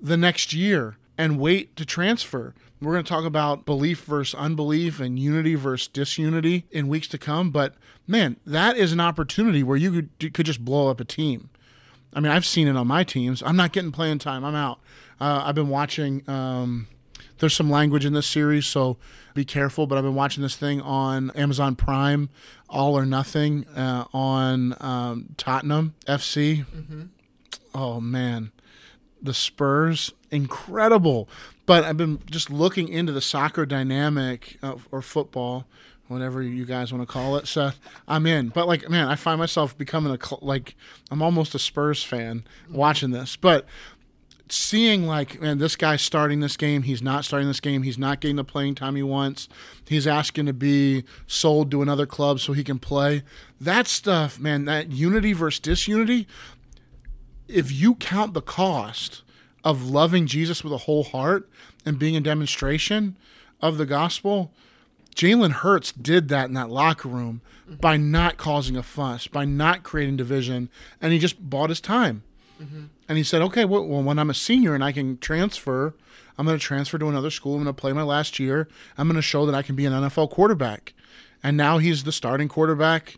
the 0.03 0.17
next 0.17 0.53
year 0.53 0.97
and 1.17 1.39
wait 1.39 1.75
to 1.77 1.85
transfer. 1.85 2.53
We're 2.81 2.91
going 2.91 3.05
to 3.05 3.09
talk 3.09 3.23
about 3.23 3.65
belief 3.65 4.03
versus 4.03 4.37
unbelief 4.37 4.99
and 4.99 5.17
unity 5.17 5.55
versus 5.55 5.87
disunity 5.87 6.65
in 6.69 6.89
weeks 6.89 7.07
to 7.09 7.17
come. 7.17 7.49
But 7.49 7.75
man, 8.05 8.35
that 8.45 8.75
is 8.75 8.91
an 8.91 8.99
opportunity 8.99 9.63
where 9.63 9.77
you 9.77 10.07
could, 10.19 10.33
could 10.33 10.45
just 10.45 10.65
blow 10.65 10.89
up 10.89 10.99
a 10.99 11.05
team. 11.05 11.49
I 12.13 12.19
mean, 12.19 12.31
I've 12.31 12.45
seen 12.45 12.67
it 12.67 12.75
on 12.75 12.87
my 12.87 13.03
teams. 13.05 13.41
I'm 13.41 13.55
not 13.55 13.71
getting 13.71 13.91
playing 13.91 14.19
time. 14.19 14.43
I'm 14.43 14.53
out. 14.53 14.79
Uh, 15.19 15.43
I've 15.45 15.55
been 15.55 15.69
watching. 15.69 16.29
Um, 16.29 16.87
there's 17.39 17.55
some 17.55 17.69
language 17.69 18.05
in 18.05 18.13
this 18.13 18.27
series, 18.27 18.65
so 18.65 18.97
be 19.33 19.45
careful. 19.45 19.87
But 19.87 19.97
I've 19.97 20.03
been 20.03 20.15
watching 20.15 20.43
this 20.43 20.55
thing 20.55 20.81
on 20.81 21.31
Amazon 21.31 21.75
Prime, 21.75 22.29
All 22.69 22.97
or 22.97 23.05
Nothing, 23.05 23.65
uh, 23.69 24.05
on 24.13 24.75
um, 24.79 25.29
Tottenham 25.37 25.95
FC. 26.05 26.65
Mm-hmm. 26.65 27.03
Oh 27.73 27.99
man, 27.99 28.51
the 29.23 29.33
Spurs, 29.33 30.13
incredible. 30.29 31.29
But 31.65 31.85
I've 31.85 31.97
been 31.97 32.19
just 32.29 32.49
looking 32.49 32.89
into 32.89 33.13
the 33.13 33.21
soccer 33.21 33.65
dynamic 33.65 34.59
or 34.91 35.01
football, 35.01 35.65
whatever 36.09 36.43
you 36.43 36.65
guys 36.65 36.91
want 36.91 37.07
to 37.07 37.11
call 37.11 37.37
it. 37.37 37.47
So 37.47 37.71
I'm 38.07 38.25
in. 38.27 38.49
But 38.49 38.67
like, 38.67 38.89
man, 38.89 39.07
I 39.07 39.15
find 39.15 39.39
myself 39.39 39.77
becoming 39.77 40.11
a 40.11 40.19
like 40.43 40.75
I'm 41.09 41.21
almost 41.21 41.55
a 41.55 41.59
Spurs 41.59 42.03
fan 42.03 42.43
watching 42.69 43.11
this. 43.11 43.37
But 43.37 43.65
seeing 44.49 45.07
like, 45.07 45.41
man, 45.41 45.57
this 45.57 45.77
guy's 45.77 46.01
starting 46.01 46.41
this 46.41 46.57
game. 46.57 46.83
He's 46.83 47.01
not 47.01 47.23
starting 47.25 47.47
this 47.47 47.61
game. 47.61 47.83
He's 47.83 47.97
not 47.97 48.19
getting 48.19 48.35
the 48.35 48.43
playing 48.43 48.75
time 48.75 48.95
he 48.95 49.03
wants. 49.03 49.47
He's 49.87 50.05
asking 50.05 50.45
to 50.47 50.53
be 50.53 51.05
sold 51.27 51.71
to 51.71 51.81
another 51.81 52.05
club 52.05 52.41
so 52.41 52.51
he 52.51 52.63
can 52.63 52.77
play. 52.77 53.23
That 53.61 53.87
stuff, 53.87 54.37
man. 54.39 54.65
That 54.65 54.91
unity 54.91 55.31
versus 55.31 55.61
disunity. 55.61 56.27
If 57.47 57.71
you 57.71 57.95
count 57.95 58.33
the 58.33 58.41
cost 58.41 59.21
of 59.63 59.89
loving 59.89 60.27
Jesus 60.27 60.63
with 60.63 60.73
a 60.73 60.77
whole 60.77 61.03
heart 61.03 61.49
and 61.85 61.99
being 61.99 62.15
a 62.15 62.21
demonstration 62.21 63.15
of 63.61 63.77
the 63.77 63.85
gospel, 63.85 64.51
Jalen 65.15 65.51
Hurts 65.51 65.91
did 65.91 66.27
that 66.29 66.47
in 66.47 66.53
that 66.53 66.69
locker 66.69 67.07
room 67.07 67.41
mm-hmm. 67.65 67.75
by 67.75 67.97
not 67.97 68.37
causing 68.37 68.75
a 68.75 68.83
fuss, 68.83 69.27
by 69.27 69.45
not 69.45 69.83
creating 69.83 70.17
division, 70.17 70.69
and 71.01 71.13
he 71.13 71.19
just 71.19 71.49
bought 71.49 71.69
his 71.69 71.81
time. 71.81 72.23
Mm-hmm. 72.61 72.85
And 73.07 73.17
he 73.17 73.23
said, 73.23 73.41
okay, 73.41 73.65
well, 73.65 73.85
well, 73.85 74.03
when 74.03 74.19
I'm 74.19 74.29
a 74.29 74.33
senior 74.33 74.73
and 74.73 74.83
I 74.83 74.91
can 74.91 75.17
transfer, 75.17 75.93
I'm 76.37 76.45
going 76.45 76.57
to 76.57 76.63
transfer 76.63 76.97
to 76.97 77.07
another 77.07 77.29
school. 77.29 77.55
I'm 77.55 77.63
going 77.63 77.75
to 77.75 77.79
play 77.79 77.93
my 77.93 78.03
last 78.03 78.39
year. 78.39 78.67
I'm 78.97 79.07
going 79.07 79.15
to 79.15 79.21
show 79.21 79.45
that 79.45 79.55
I 79.55 79.61
can 79.61 79.75
be 79.75 79.85
an 79.85 79.93
NFL 79.93 80.31
quarterback. 80.31 80.93
And 81.43 81.57
now 81.57 81.77
he's 81.77 82.03
the 82.03 82.11
starting 82.11 82.47
quarterback 82.47 83.17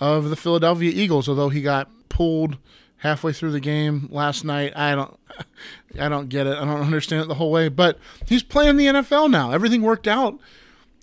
of 0.00 0.30
the 0.30 0.36
Philadelphia 0.36 0.92
Eagles, 0.94 1.28
although 1.28 1.48
he 1.48 1.60
got 1.60 1.90
pulled 2.08 2.58
halfway 3.04 3.34
through 3.34 3.52
the 3.52 3.60
game 3.60 4.08
last 4.10 4.44
night. 4.44 4.72
I 4.74 4.94
don't 4.94 5.16
I 6.00 6.08
don't 6.08 6.28
get 6.28 6.48
it. 6.48 6.56
I 6.56 6.64
don't 6.64 6.80
understand 6.80 7.22
it 7.22 7.28
the 7.28 7.34
whole 7.34 7.52
way, 7.52 7.68
but 7.68 7.98
he's 8.26 8.42
playing 8.42 8.76
the 8.76 8.86
NFL 8.86 9.30
now. 9.30 9.52
Everything 9.52 9.82
worked 9.82 10.08
out 10.08 10.40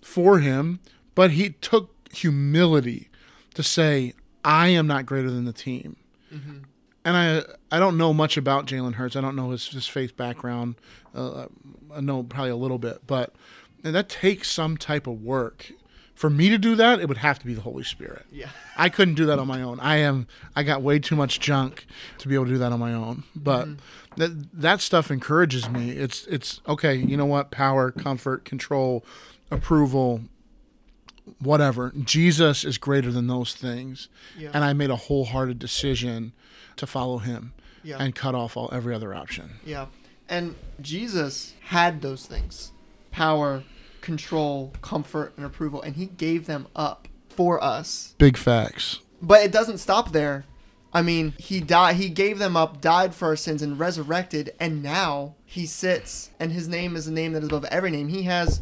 for 0.02 0.40
him, 0.40 0.80
but 1.14 1.30
he 1.30 1.50
took 1.50 1.94
humility 2.12 3.08
to 3.54 3.62
say, 3.62 4.12
"I 4.44 4.68
am 4.68 4.86
not 4.86 5.06
greater 5.06 5.30
than 5.30 5.44
the 5.46 5.52
team." 5.52 5.96
Mm-hmm. 6.34 6.58
And 7.04 7.16
I 7.16 7.42
I 7.74 7.78
don't 7.78 7.96
know 7.96 8.12
much 8.12 8.36
about 8.36 8.66
Jalen 8.66 8.94
Hurts. 8.94 9.16
I 9.16 9.20
don't 9.20 9.36
know 9.36 9.50
his 9.50 9.68
his 9.68 9.86
faith 9.86 10.16
background. 10.16 10.74
Uh, 11.14 11.46
I 11.94 12.00
know 12.00 12.24
probably 12.24 12.50
a 12.50 12.56
little 12.56 12.78
bit, 12.78 13.06
but 13.06 13.34
that 13.82 14.08
takes 14.08 14.50
some 14.50 14.76
type 14.76 15.06
of 15.06 15.22
work 15.22 15.72
for 16.22 16.30
me 16.30 16.48
to 16.50 16.56
do 16.56 16.76
that, 16.76 17.00
it 17.00 17.08
would 17.08 17.18
have 17.18 17.40
to 17.40 17.46
be 17.46 17.52
the 17.52 17.62
Holy 17.62 17.82
Spirit. 17.82 18.24
Yeah. 18.30 18.46
I 18.76 18.90
couldn't 18.90 19.14
do 19.14 19.26
that 19.26 19.40
on 19.40 19.48
my 19.48 19.60
own. 19.60 19.80
I 19.80 19.96
am 19.96 20.28
I 20.54 20.62
got 20.62 20.80
way 20.80 21.00
too 21.00 21.16
much 21.16 21.40
junk 21.40 21.84
to 22.18 22.28
be 22.28 22.36
able 22.36 22.44
to 22.44 22.52
do 22.52 22.58
that 22.58 22.70
on 22.70 22.78
my 22.78 22.94
own. 22.94 23.24
But 23.34 23.66
mm-hmm. 23.66 24.20
that 24.20 24.52
that 24.52 24.80
stuff 24.80 25.10
encourages 25.10 25.68
me. 25.68 25.90
It's 25.90 26.24
it's 26.28 26.60
okay, 26.68 26.94
you 26.94 27.16
know 27.16 27.26
what? 27.26 27.50
Power, 27.50 27.90
comfort, 27.90 28.44
control, 28.44 29.04
approval, 29.50 30.20
whatever. 31.40 31.92
Jesus 32.04 32.64
is 32.64 32.78
greater 32.78 33.10
than 33.10 33.26
those 33.26 33.52
things. 33.52 34.08
Yeah. 34.38 34.52
And 34.54 34.62
I 34.62 34.74
made 34.74 34.90
a 34.90 34.96
wholehearted 34.96 35.58
decision 35.58 36.34
to 36.76 36.86
follow 36.86 37.18
him 37.18 37.52
yeah. 37.82 37.96
and 37.98 38.14
cut 38.14 38.36
off 38.36 38.56
all 38.56 38.70
every 38.72 38.94
other 38.94 39.12
option. 39.12 39.54
Yeah. 39.64 39.86
And 40.28 40.54
Jesus 40.80 41.54
had 41.62 42.00
those 42.00 42.26
things. 42.26 42.70
Power, 43.10 43.64
control, 44.02 44.74
comfort, 44.82 45.32
and 45.36 45.46
approval, 45.46 45.80
and 45.80 45.96
he 45.96 46.06
gave 46.06 46.46
them 46.46 46.66
up 46.76 47.08
for 47.30 47.62
us. 47.62 48.14
Big 48.18 48.36
facts. 48.36 48.98
But 49.22 49.42
it 49.42 49.52
doesn't 49.52 49.78
stop 49.78 50.12
there. 50.12 50.44
I 50.92 51.00
mean, 51.00 51.32
he 51.38 51.60
died 51.60 51.96
he 51.96 52.10
gave 52.10 52.38
them 52.38 52.54
up, 52.54 52.82
died 52.82 53.14
for 53.14 53.28
our 53.28 53.36
sins 53.36 53.62
and 53.62 53.78
resurrected, 53.78 54.52
and 54.60 54.82
now 54.82 55.36
he 55.46 55.64
sits 55.64 56.30
and 56.38 56.52
his 56.52 56.68
name 56.68 56.96
is 56.96 57.06
a 57.06 57.12
name 57.12 57.32
that 57.32 57.42
is 57.42 57.48
above 57.48 57.64
every 57.66 57.90
name. 57.90 58.08
He 58.08 58.24
has 58.24 58.60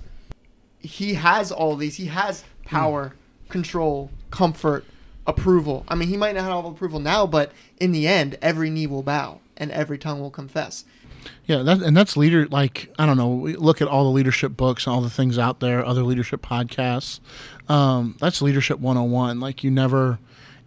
he 0.79 1.15
has 1.15 1.51
all 1.51 1.77
these. 1.77 1.97
He 1.97 2.07
has 2.07 2.45
power, 2.65 3.15
mm. 3.47 3.51
control, 3.51 4.11
comfort, 4.31 4.85
approval. 5.27 5.85
I 5.89 5.95
mean, 5.95 6.09
he 6.09 6.17
might 6.17 6.35
not 6.35 6.45
have 6.45 6.53
all 6.53 6.71
approval 6.71 7.01
now, 7.01 7.27
but 7.27 7.53
in 7.79 7.93
the 7.93 8.07
end, 8.07 8.39
every 8.41 8.71
knee 8.71 8.87
will 8.87 9.03
bow 9.03 9.41
and 9.57 9.71
every 9.73 9.99
tongue 9.99 10.21
will 10.21 10.31
confess. 10.31 10.85
Yeah, 11.47 11.63
that, 11.63 11.83
and 11.83 11.97
that's 11.97 12.17
leader. 12.17 12.47
Like 12.47 12.93
I 12.99 13.07
don't 13.07 13.17
know. 13.17 13.31
look 13.31 13.83
at 13.83 13.89
all 13.89 14.05
the 14.05 14.11
leadership 14.11 14.57
books, 14.57 14.87
all 14.87 15.01
the 15.01 15.11
things 15.11 15.39
out 15.39 15.61
there, 15.61 15.85
other 15.85 16.03
leadership 16.03 16.43
podcasts. 16.43 17.21
Um, 17.69 18.17
that's 18.21 18.41
leadership 18.43 18.79
101. 18.79 19.41
Like 19.41 19.65
you 19.65 19.71
never 19.71 20.19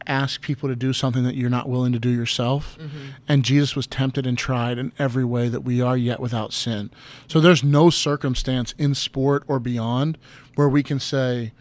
ask 0.07 0.41
people 0.41 0.69
to 0.69 0.75
do 0.75 0.93
something 0.93 1.23
that 1.23 1.35
you're 1.35 1.49
not 1.49 1.69
willing 1.69 1.93
to 1.93 1.99
do 1.99 2.09
yourself. 2.09 2.77
Mm-hmm. 2.79 2.97
And 3.27 3.45
Jesus 3.45 3.75
was 3.75 3.87
tempted 3.87 4.27
and 4.27 4.37
tried 4.37 4.77
in 4.77 4.91
every 4.99 5.23
way 5.23 5.49
that 5.49 5.61
we 5.61 5.81
are 5.81 5.97
yet 5.97 6.19
without 6.19 6.53
sin. 6.53 6.91
So 7.27 7.39
there's 7.39 7.63
no 7.63 7.89
circumstance 7.89 8.73
in 8.77 8.95
sport 8.95 9.43
or 9.47 9.59
beyond 9.59 10.17
where 10.55 10.69
we 10.69 10.83
can 10.83 10.99
say, 10.99 11.53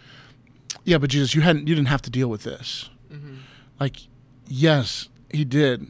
"Yeah, 0.85 0.99
but 0.99 1.11
Jesus, 1.11 1.35
you 1.35 1.43
hadn't, 1.43 1.69
you 1.69 1.75
didn't 1.75 1.89
have 1.89 2.03
to 2.03 2.11
deal 2.11 2.29
with 2.29 2.43
this." 2.43 2.91
Mm-hmm. 3.13 3.37
Like, 3.79 3.97
yes, 4.49 5.09
he 5.31 5.45
did 5.45 5.87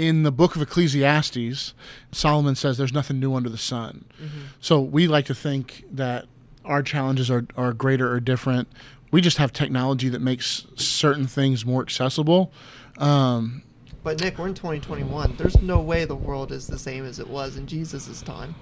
in 0.00 0.22
the 0.22 0.32
book 0.32 0.56
of 0.56 0.62
Ecclesiastes, 0.62 1.74
Solomon 2.10 2.54
says 2.54 2.78
there's 2.78 2.92
nothing 2.92 3.20
new 3.20 3.34
under 3.34 3.50
the 3.50 3.58
sun. 3.58 4.06
Mm-hmm. 4.16 4.38
So 4.58 4.80
we 4.80 5.06
like 5.06 5.26
to 5.26 5.34
think 5.34 5.84
that 5.92 6.24
our 6.64 6.82
challenges 6.82 7.30
are, 7.30 7.46
are 7.54 7.74
greater 7.74 8.10
or 8.10 8.18
different. 8.18 8.68
We 9.10 9.20
just 9.20 9.36
have 9.36 9.52
technology 9.52 10.08
that 10.08 10.22
makes 10.22 10.66
certain 10.74 11.26
things 11.26 11.66
more 11.66 11.82
accessible. 11.82 12.50
Um, 12.96 13.62
but 14.02 14.18
Nick, 14.22 14.38
we're 14.38 14.48
in 14.48 14.54
2021. 14.54 15.34
There's 15.36 15.60
no 15.60 15.82
way 15.82 16.06
the 16.06 16.16
world 16.16 16.50
is 16.50 16.66
the 16.66 16.78
same 16.78 17.04
as 17.04 17.18
it 17.18 17.28
was 17.28 17.58
in 17.58 17.66
Jesus' 17.66 18.22
time. 18.22 18.54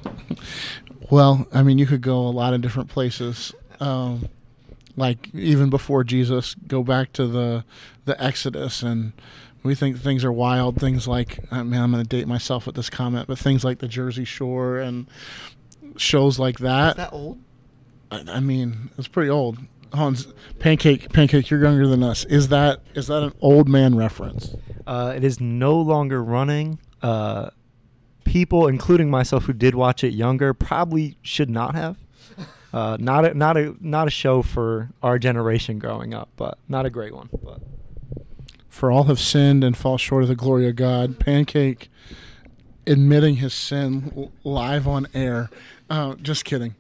well, 1.11 1.46
I 1.55 1.62
mean, 1.62 1.79
you 1.79 1.87
could 1.87 2.03
go 2.03 2.18
a 2.18 2.35
lot 2.35 2.53
of 2.53 2.62
different 2.62 2.88
places. 2.88 3.55
Um, 3.79 4.29
like 4.96 5.33
even 5.33 5.70
before 5.70 6.03
Jesus, 6.03 6.57
go 6.66 6.83
back 6.83 7.12
to 7.12 7.29
the 7.29 7.64
the 8.07 8.20
Exodus 8.20 8.83
and 8.83 9.12
we 9.62 9.75
think 9.75 9.99
things 9.99 10.25
are 10.25 10.33
wild. 10.33 10.77
Things 10.77 11.09
like, 11.09 11.38
I 11.51 11.62
mean, 11.62 11.81
I'm 11.81 11.90
going 11.92 12.03
to 12.03 12.09
date 12.09 12.29
myself 12.29 12.66
with 12.66 12.75
this 12.75 12.90
comment, 12.90 13.27
but 13.27 13.38
things 13.38 13.64
like 13.64 13.79
the 13.79 13.88
Jersey 13.88 14.25
Shore 14.25 14.79
and 14.79 15.09
shows 15.97 16.38
like 16.38 16.59
that. 16.59 16.90
Is 16.90 16.97
that 16.97 17.12
old? 17.12 17.38
I, 18.11 18.25
I 18.29 18.40
mean, 18.40 18.90
it's 18.99 19.09
pretty 19.09 19.31
old. 19.31 19.59
Hans, 19.92 20.29
pancake, 20.59 21.12
pancake. 21.12 21.51
You're 21.51 21.62
younger 21.62 21.87
than 21.87 22.03
us. 22.03 22.25
Is 22.27 22.49
that 22.49 22.81
is 22.94 23.07
that 23.07 23.23
an 23.23 23.33
old 23.40 23.68
man 23.68 23.97
reference? 23.97 24.55
Uh, 24.87 25.14
it 25.16 25.25
is 25.25 25.40
no 25.40 25.81
longer 25.81 26.23
running. 26.23 26.79
Uh, 27.03 27.51
people, 28.25 28.66
including 28.66 29.11
myself, 29.11 29.44
who 29.44 29.55
did 29.55 29.75
watch 29.75 30.05
it 30.05 30.12
younger, 30.12 30.53
probably 30.53 31.16
should 31.23 31.49
not 31.49 31.75
have. 31.75 31.97
Uh, 32.71 32.99
not 33.01 33.25
a 33.25 33.33
not 33.33 33.57
a 33.57 33.75
not 33.81 34.07
a 34.07 34.11
show 34.11 34.42
for 34.42 34.90
our 35.03 35.18
generation 35.18 35.79
growing 35.79 36.12
up, 36.12 36.29
but 36.37 36.59
not 36.68 36.85
a 36.85 36.90
great 36.90 37.14
one. 37.14 37.31
But 37.42 37.62
for 38.79 38.93
all 38.93 39.05
have 39.05 39.19
sinned 39.19 39.64
and 39.64 39.77
fall 39.77 39.99
short 39.99 40.23
of 40.23 40.29
the 40.29 40.37
glory 40.37 40.69
of 40.69 40.77
God. 40.77 41.19
Pancake 41.19 41.91
admitting 42.87 43.37
his 43.37 43.53
sin 43.53 44.31
live 44.45 44.87
on 44.87 45.09
air. 45.12 45.51
Uh, 45.91 46.14
just 46.14 46.45
kidding. 46.45 46.77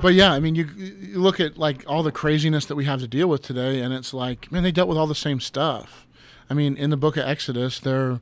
But 0.00 0.14
yeah, 0.14 0.32
I 0.32 0.38
mean, 0.38 0.54
you, 0.54 0.68
you 0.76 1.18
look 1.18 1.40
at 1.40 1.58
like 1.58 1.82
all 1.88 2.04
the 2.04 2.12
craziness 2.12 2.66
that 2.66 2.76
we 2.76 2.84
have 2.84 3.00
to 3.00 3.08
deal 3.08 3.26
with 3.26 3.42
today, 3.42 3.80
and 3.80 3.92
it's 3.92 4.14
like, 4.14 4.52
man, 4.52 4.62
they 4.62 4.70
dealt 4.70 4.88
with 4.88 4.96
all 4.96 5.08
the 5.08 5.14
same 5.14 5.40
stuff. 5.40 6.06
I 6.48 6.54
mean, 6.54 6.76
in 6.76 6.90
the 6.90 6.96
book 6.96 7.16
of 7.16 7.26
Exodus, 7.26 7.80
there, 7.80 8.20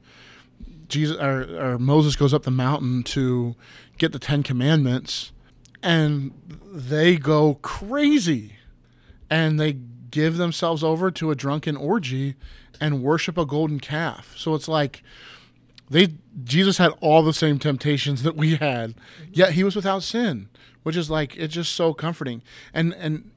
Jesus 0.88 1.18
or, 1.18 1.72
or 1.74 1.78
Moses 1.78 2.16
goes 2.16 2.32
up 2.32 2.44
the 2.44 2.50
mountain 2.50 3.02
to 3.04 3.56
get 3.98 4.12
the 4.12 4.18
Ten 4.18 4.42
Commandments, 4.42 5.32
and 5.82 6.32
they 6.72 7.16
go 7.16 7.56
crazy, 7.56 8.56
and 9.28 9.60
they 9.60 9.74
give 10.10 10.38
themselves 10.38 10.82
over 10.82 11.10
to 11.10 11.30
a 11.30 11.34
drunken 11.34 11.76
orgy 11.76 12.36
and 12.80 13.02
worship 13.02 13.38
a 13.38 13.46
golden 13.46 13.80
calf. 13.80 14.34
So 14.36 14.54
it's 14.54 14.68
like 14.68 15.02
they 15.88 16.14
Jesus 16.44 16.78
had 16.78 16.92
all 17.00 17.22
the 17.22 17.32
same 17.32 17.58
temptations 17.58 18.22
that 18.22 18.36
we 18.36 18.56
had, 18.56 18.94
yet 19.32 19.52
he 19.52 19.64
was 19.64 19.76
without 19.76 20.02
sin, 20.02 20.48
which 20.82 20.96
is 20.96 21.10
like 21.10 21.36
it's 21.36 21.54
just 21.54 21.74
so 21.74 21.94
comforting. 21.94 22.42
And 22.74 22.94
and 22.94 23.30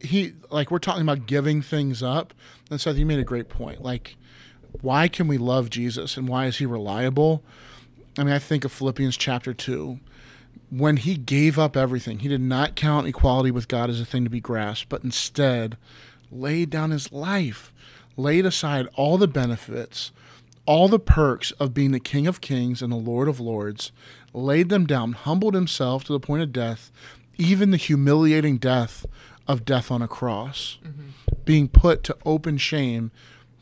he 0.00 0.34
like 0.50 0.70
we're 0.70 0.78
talking 0.78 1.02
about 1.02 1.26
giving 1.26 1.62
things 1.62 2.02
up. 2.02 2.34
And 2.70 2.80
Seth, 2.80 2.96
you 2.96 3.06
made 3.06 3.18
a 3.18 3.24
great 3.24 3.48
point. 3.48 3.82
Like, 3.82 4.16
why 4.82 5.08
can 5.08 5.28
we 5.28 5.38
love 5.38 5.70
Jesus 5.70 6.16
and 6.16 6.28
why 6.28 6.46
is 6.46 6.58
he 6.58 6.66
reliable? 6.66 7.42
I 8.18 8.24
mean, 8.24 8.34
I 8.34 8.38
think 8.38 8.64
of 8.64 8.72
Philippians 8.72 9.16
chapter 9.16 9.54
two. 9.54 9.98
when 10.70 10.96
he 10.96 11.16
gave 11.16 11.58
up 11.58 11.76
everything, 11.76 12.20
he 12.20 12.28
did 12.28 12.40
not 12.40 12.74
count 12.74 13.06
equality 13.06 13.50
with 13.50 13.68
God 13.68 13.90
as 13.90 14.00
a 14.00 14.04
thing 14.04 14.24
to 14.24 14.30
be 14.30 14.40
grasped, 14.40 14.88
but 14.88 15.04
instead 15.04 15.76
laid 16.32 16.70
down 16.70 16.90
his 16.90 17.12
life, 17.12 17.72
laid 18.16 18.46
aside 18.46 18.86
all 18.94 19.18
the 19.18 19.28
benefits, 19.28 20.12
all 20.66 20.88
the 20.88 20.98
perks 20.98 21.50
of 21.52 21.74
being 21.74 21.92
the 21.92 22.00
King 22.00 22.26
of 22.26 22.40
Kings 22.40 22.82
and 22.82 22.92
the 22.92 22.96
Lord 22.96 23.28
of 23.28 23.40
Lords, 23.40 23.92
laid 24.32 24.68
them 24.68 24.86
down, 24.86 25.12
humbled 25.12 25.54
himself 25.54 26.04
to 26.04 26.12
the 26.12 26.20
point 26.20 26.42
of 26.42 26.52
death, 26.52 26.90
even 27.36 27.70
the 27.70 27.76
humiliating 27.76 28.58
death 28.58 29.06
of 29.46 29.64
death 29.64 29.90
on 29.90 30.02
a 30.02 30.08
cross, 30.08 30.78
mm-hmm. 30.84 31.08
being 31.44 31.68
put 31.68 32.02
to 32.04 32.16
open 32.24 32.56
shame. 32.56 33.10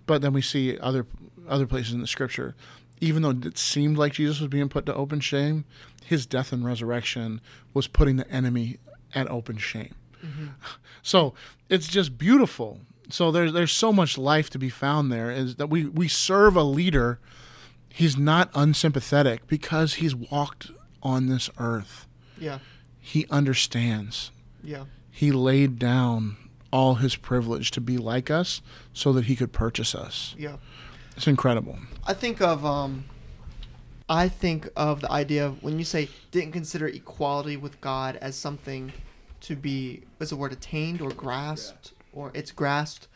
But 0.06 0.22
then 0.22 0.32
we 0.32 0.42
see 0.42 0.78
other 0.78 1.06
other 1.48 1.66
places 1.66 1.92
in 1.92 2.00
the 2.00 2.06
scripture, 2.06 2.54
even 3.00 3.22
though 3.22 3.30
it 3.30 3.58
seemed 3.58 3.98
like 3.98 4.12
Jesus 4.12 4.40
was 4.40 4.48
being 4.48 4.68
put 4.68 4.86
to 4.86 4.94
open 4.94 5.20
shame, 5.20 5.64
his 6.04 6.24
death 6.24 6.52
and 6.52 6.64
resurrection 6.64 7.40
was 7.74 7.88
putting 7.88 8.16
the 8.16 8.30
enemy 8.30 8.78
at 9.14 9.28
open 9.28 9.58
shame. 9.58 9.94
Mm-hmm. 10.24 10.46
So 11.04 11.34
it's 11.68 11.88
just 11.88 12.16
beautiful. 12.16 12.78
So 13.10 13.30
there's 13.30 13.52
there's 13.52 13.72
so 13.72 13.92
much 13.92 14.16
life 14.16 14.50
to 14.50 14.58
be 14.58 14.68
found 14.68 15.12
there. 15.12 15.30
Is 15.30 15.56
that 15.56 15.68
we 15.68 15.86
we 15.86 16.08
serve 16.08 16.56
a 16.56 16.62
leader. 16.62 17.18
He's 17.88 18.16
not 18.16 18.50
unsympathetic 18.54 19.46
because 19.46 19.94
he's 19.94 20.14
walked 20.14 20.70
on 21.02 21.26
this 21.26 21.50
earth. 21.58 22.06
Yeah. 22.38 22.58
He 23.00 23.26
understands. 23.30 24.30
Yeah. 24.62 24.84
He 25.10 25.30
laid 25.30 25.78
down 25.78 26.36
all 26.72 26.94
his 26.96 27.16
privilege 27.16 27.70
to 27.72 27.80
be 27.80 27.98
like 27.98 28.30
us 28.30 28.62
so 28.94 29.12
that 29.12 29.26
he 29.26 29.36
could 29.36 29.52
purchase 29.52 29.94
us. 29.94 30.34
Yeah. 30.38 30.56
It's 31.16 31.26
incredible. 31.26 31.78
I 32.06 32.14
think 32.14 32.40
of 32.40 32.64
um 32.64 33.04
I 34.08 34.28
think 34.28 34.68
of 34.76 35.00
the 35.00 35.10
idea 35.10 35.46
of 35.46 35.62
when 35.62 35.78
you 35.78 35.84
say 35.84 36.08
didn't 36.30 36.52
consider 36.52 36.86
equality 36.86 37.56
with 37.56 37.80
God 37.80 38.16
as 38.16 38.36
something 38.36 38.92
to 39.42 39.56
be 39.56 40.02
as 40.20 40.32
a 40.32 40.36
word 40.36 40.52
attained 40.52 41.00
or 41.00 41.10
grasped. 41.10 41.91
Or 42.12 42.30
it's 42.34 42.50
grasped 42.50 43.08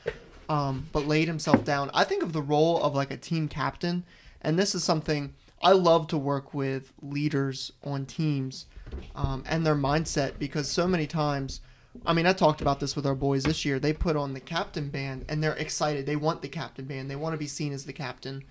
um, 0.48 0.86
but 0.92 1.06
laid 1.06 1.28
himself 1.28 1.64
down. 1.64 1.90
I 1.92 2.04
think 2.04 2.22
of 2.22 2.32
the 2.32 2.42
role 2.42 2.82
of 2.82 2.94
like 2.94 3.10
a 3.10 3.16
team 3.16 3.48
captain 3.48 4.04
and 4.42 4.58
this 4.58 4.74
is 4.74 4.84
something 4.84 5.34
i 5.62 5.72
love 5.72 6.06
to 6.06 6.18
work 6.18 6.52
with 6.54 6.92
leaders 7.02 7.72
on 7.82 8.06
teams 8.06 8.66
um, 9.14 9.42
and 9.46 9.66
their 9.66 9.74
mindset 9.74 10.38
because 10.38 10.70
so 10.70 10.86
many 10.86 11.06
times 11.06 11.60
i 12.04 12.12
mean 12.12 12.26
i 12.26 12.32
talked 12.32 12.60
about 12.60 12.78
this 12.78 12.94
with 12.94 13.06
our 13.06 13.14
boys 13.14 13.42
this 13.44 13.64
year 13.64 13.78
they 13.78 13.92
put 13.92 14.14
on 14.14 14.34
the 14.34 14.40
captain 14.40 14.88
band 14.88 15.24
and 15.28 15.42
they're 15.42 15.54
excited. 15.54 16.06
They 16.06 16.16
want 16.16 16.42
the 16.42 16.48
captain 16.48 16.84
band. 16.84 17.10
They 17.10 17.16
want 17.16 17.32
to 17.32 17.38
be 17.38 17.46
seen 17.46 17.72
as 17.72 17.84
the 17.84 17.92
captain. 17.92 18.44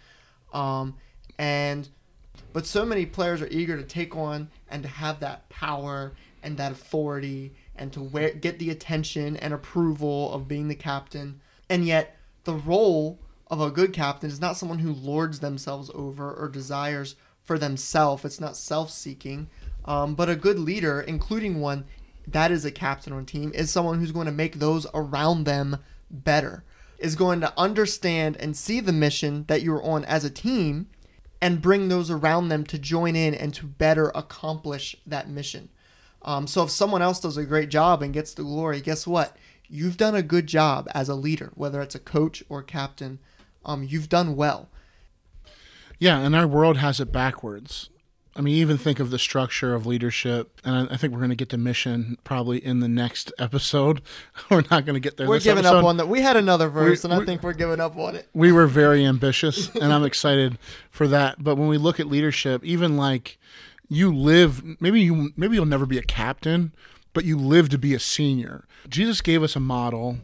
Um, 0.53 0.95
and 1.37 1.87
but 2.53 2.65
so 2.65 2.85
many 2.85 3.05
players 3.05 3.41
are 3.41 3.47
eager 3.47 3.77
to 3.77 3.83
take 3.83 4.15
on 4.15 4.49
and 4.69 4.83
to 4.83 4.89
have 4.89 5.19
that 5.19 5.47
power 5.49 6.13
and 6.43 6.57
that 6.57 6.71
authority 6.71 7.53
and 7.75 7.91
to 7.93 8.01
wear, 8.01 8.31
get 8.31 8.59
the 8.59 8.69
attention 8.69 9.37
and 9.37 9.53
approval 9.53 10.33
of 10.33 10.47
being 10.47 10.67
the 10.67 10.75
captain. 10.75 11.41
And 11.69 11.85
yet, 11.85 12.17
the 12.43 12.55
role 12.55 13.19
of 13.47 13.61
a 13.61 13.71
good 13.71 13.93
captain 13.93 14.29
is 14.29 14.41
not 14.41 14.57
someone 14.57 14.79
who 14.79 14.93
lords 14.93 15.39
themselves 15.39 15.91
over 15.93 16.33
or 16.33 16.49
desires 16.49 17.15
for 17.43 17.59
themselves. 17.59 18.25
It's 18.25 18.39
not 18.39 18.57
self 18.57 18.91
seeking. 18.91 19.47
Um, 19.85 20.15
but 20.15 20.29
a 20.29 20.35
good 20.35 20.57
leader, 20.57 21.01
including 21.01 21.59
one 21.59 21.85
that 22.27 22.51
is 22.51 22.65
a 22.65 22.71
captain 22.71 23.13
on 23.13 23.23
a 23.23 23.25
team, 23.25 23.51
is 23.53 23.69
someone 23.69 23.99
who's 23.99 24.11
going 24.11 24.25
to 24.25 24.31
make 24.31 24.55
those 24.55 24.87
around 24.93 25.43
them 25.43 25.77
better, 26.09 26.63
is 26.97 27.15
going 27.15 27.41
to 27.41 27.53
understand 27.57 28.37
and 28.37 28.57
see 28.57 28.79
the 28.79 28.93
mission 28.93 29.45
that 29.47 29.61
you're 29.61 29.83
on 29.83 30.05
as 30.05 30.23
a 30.23 30.29
team 30.29 30.87
and 31.41 31.61
bring 31.61 31.89
those 31.89 32.09
around 32.09 32.49
them 32.49 32.63
to 32.65 32.79
join 32.79 33.15
in 33.15 33.33
and 33.33 33.53
to 33.53 33.65
better 33.65 34.11
accomplish 34.15 34.95
that 35.05 35.29
mission. 35.29 35.69
Um, 36.25 36.47
so 36.47 36.63
if 36.63 36.71
someone 36.71 37.03
else 37.03 37.19
does 37.19 37.37
a 37.37 37.45
great 37.45 37.69
job 37.69 38.01
and 38.01 38.13
gets 38.13 38.33
the 38.33 38.43
glory, 38.43 38.81
guess 38.81 39.05
what? 39.07 39.37
You've 39.69 39.95
done 39.95 40.15
a 40.15 40.23
good 40.23 40.47
job 40.47 40.87
as 40.93 41.07
a 41.07 41.15
leader, 41.15 41.51
whether 41.55 41.81
it's 41.81 41.95
a 41.95 41.99
coach 41.99 42.43
or 42.49 42.61
captain. 42.63 43.19
Um, 43.63 43.83
you've 43.83 44.09
done 44.09 44.35
well. 44.35 44.69
Yeah, 45.99 46.19
and 46.19 46.35
our 46.35 46.47
world 46.47 46.77
has 46.77 46.99
it 46.99 47.11
backwards. 47.11 47.89
I 48.37 48.41
mean, 48.41 48.55
even 48.55 48.77
think 48.77 48.99
of 48.99 49.11
the 49.11 49.19
structure 49.19 49.73
of 49.73 49.85
leadership, 49.85 50.59
and 50.65 50.89
I 50.89 50.97
think 50.97 51.13
we're 51.13 51.19
going 51.19 51.29
to 51.29 51.37
get 51.37 51.49
to 51.49 51.57
mission 51.57 52.17
probably 52.25 52.57
in 52.57 52.81
the 52.81 52.89
next 52.89 53.31
episode. 53.39 54.01
we're 54.49 54.63
not 54.69 54.85
going 54.85 54.95
to 54.95 54.99
get 54.99 55.15
there. 55.15 55.27
We're 55.27 55.39
giving 55.39 55.59
episode. 55.59 55.79
up 55.79 55.85
on 55.85 55.97
that. 55.97 56.09
We 56.09 56.21
had 56.21 56.35
another 56.35 56.67
verse, 56.67 57.03
we, 57.03 57.11
and 57.11 57.21
I 57.21 57.25
think 57.25 57.43
we're 57.43 57.53
giving 57.53 57.79
up 57.79 57.95
on 57.97 58.15
it. 58.15 58.27
We 58.33 58.51
were 58.51 58.67
very 58.67 59.05
ambitious, 59.05 59.73
and 59.75 59.93
I'm 59.93 60.03
excited 60.05 60.57
for 60.89 61.07
that. 61.07 61.41
But 61.41 61.55
when 61.55 61.69
we 61.69 61.77
look 61.77 62.01
at 62.01 62.07
leadership, 62.07 62.65
even 62.65 62.97
like 62.97 63.37
you 63.87 64.13
live 64.13 64.63
maybe 64.81 65.01
you 65.01 65.31
maybe 65.35 65.55
you'll 65.55 65.65
never 65.65 65.85
be 65.85 65.97
a 65.97 66.03
captain 66.03 66.71
but 67.15 67.25
you 67.25 67.37
live 67.37 67.69
to 67.69 67.77
be 67.79 67.95
a 67.95 67.99
senior. 67.99 68.65
Jesus 68.89 69.21
gave 69.21 69.41
us 69.41 69.55
a 69.55 69.59
model. 69.59 70.17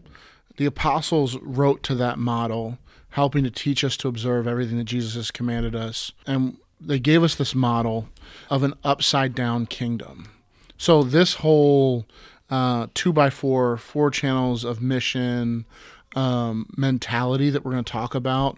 The 0.58 0.66
apostles 0.66 1.38
wrote 1.38 1.82
to 1.84 1.96
that 1.96 2.20
model 2.20 2.78
helping 3.12 3.46
to 3.46 3.50
teach 3.50 3.84
us 3.84 3.98
to 3.98 4.08
observe 4.08 4.48
everything 4.48 4.78
that 4.78 4.86
jesus 4.86 5.16
has 5.16 5.32
commanded 5.32 5.76
us. 5.76 6.12
And 6.28 6.58
they 6.80 7.00
gave 7.00 7.24
us 7.24 7.34
this 7.34 7.56
model 7.56 8.10
of 8.50 8.62
an 8.62 8.74
upside 8.84 9.34
down 9.34 9.66
kingdom. 9.66 10.30
So 10.78 11.02
this 11.02 11.36
whole 11.36 12.06
uh, 12.50 12.88
two 12.94 13.14
by 13.14 13.30
four 13.30 13.78
four 13.78 14.12
channels 14.12 14.66
of 14.66 14.82
mission 14.82 15.66
um, 16.14 16.68
mentality 16.76 17.50
that 17.50 17.64
we're 17.64 17.72
going 17.72 17.86
to 17.86 17.92
talk 17.92 18.14
about 18.14 18.58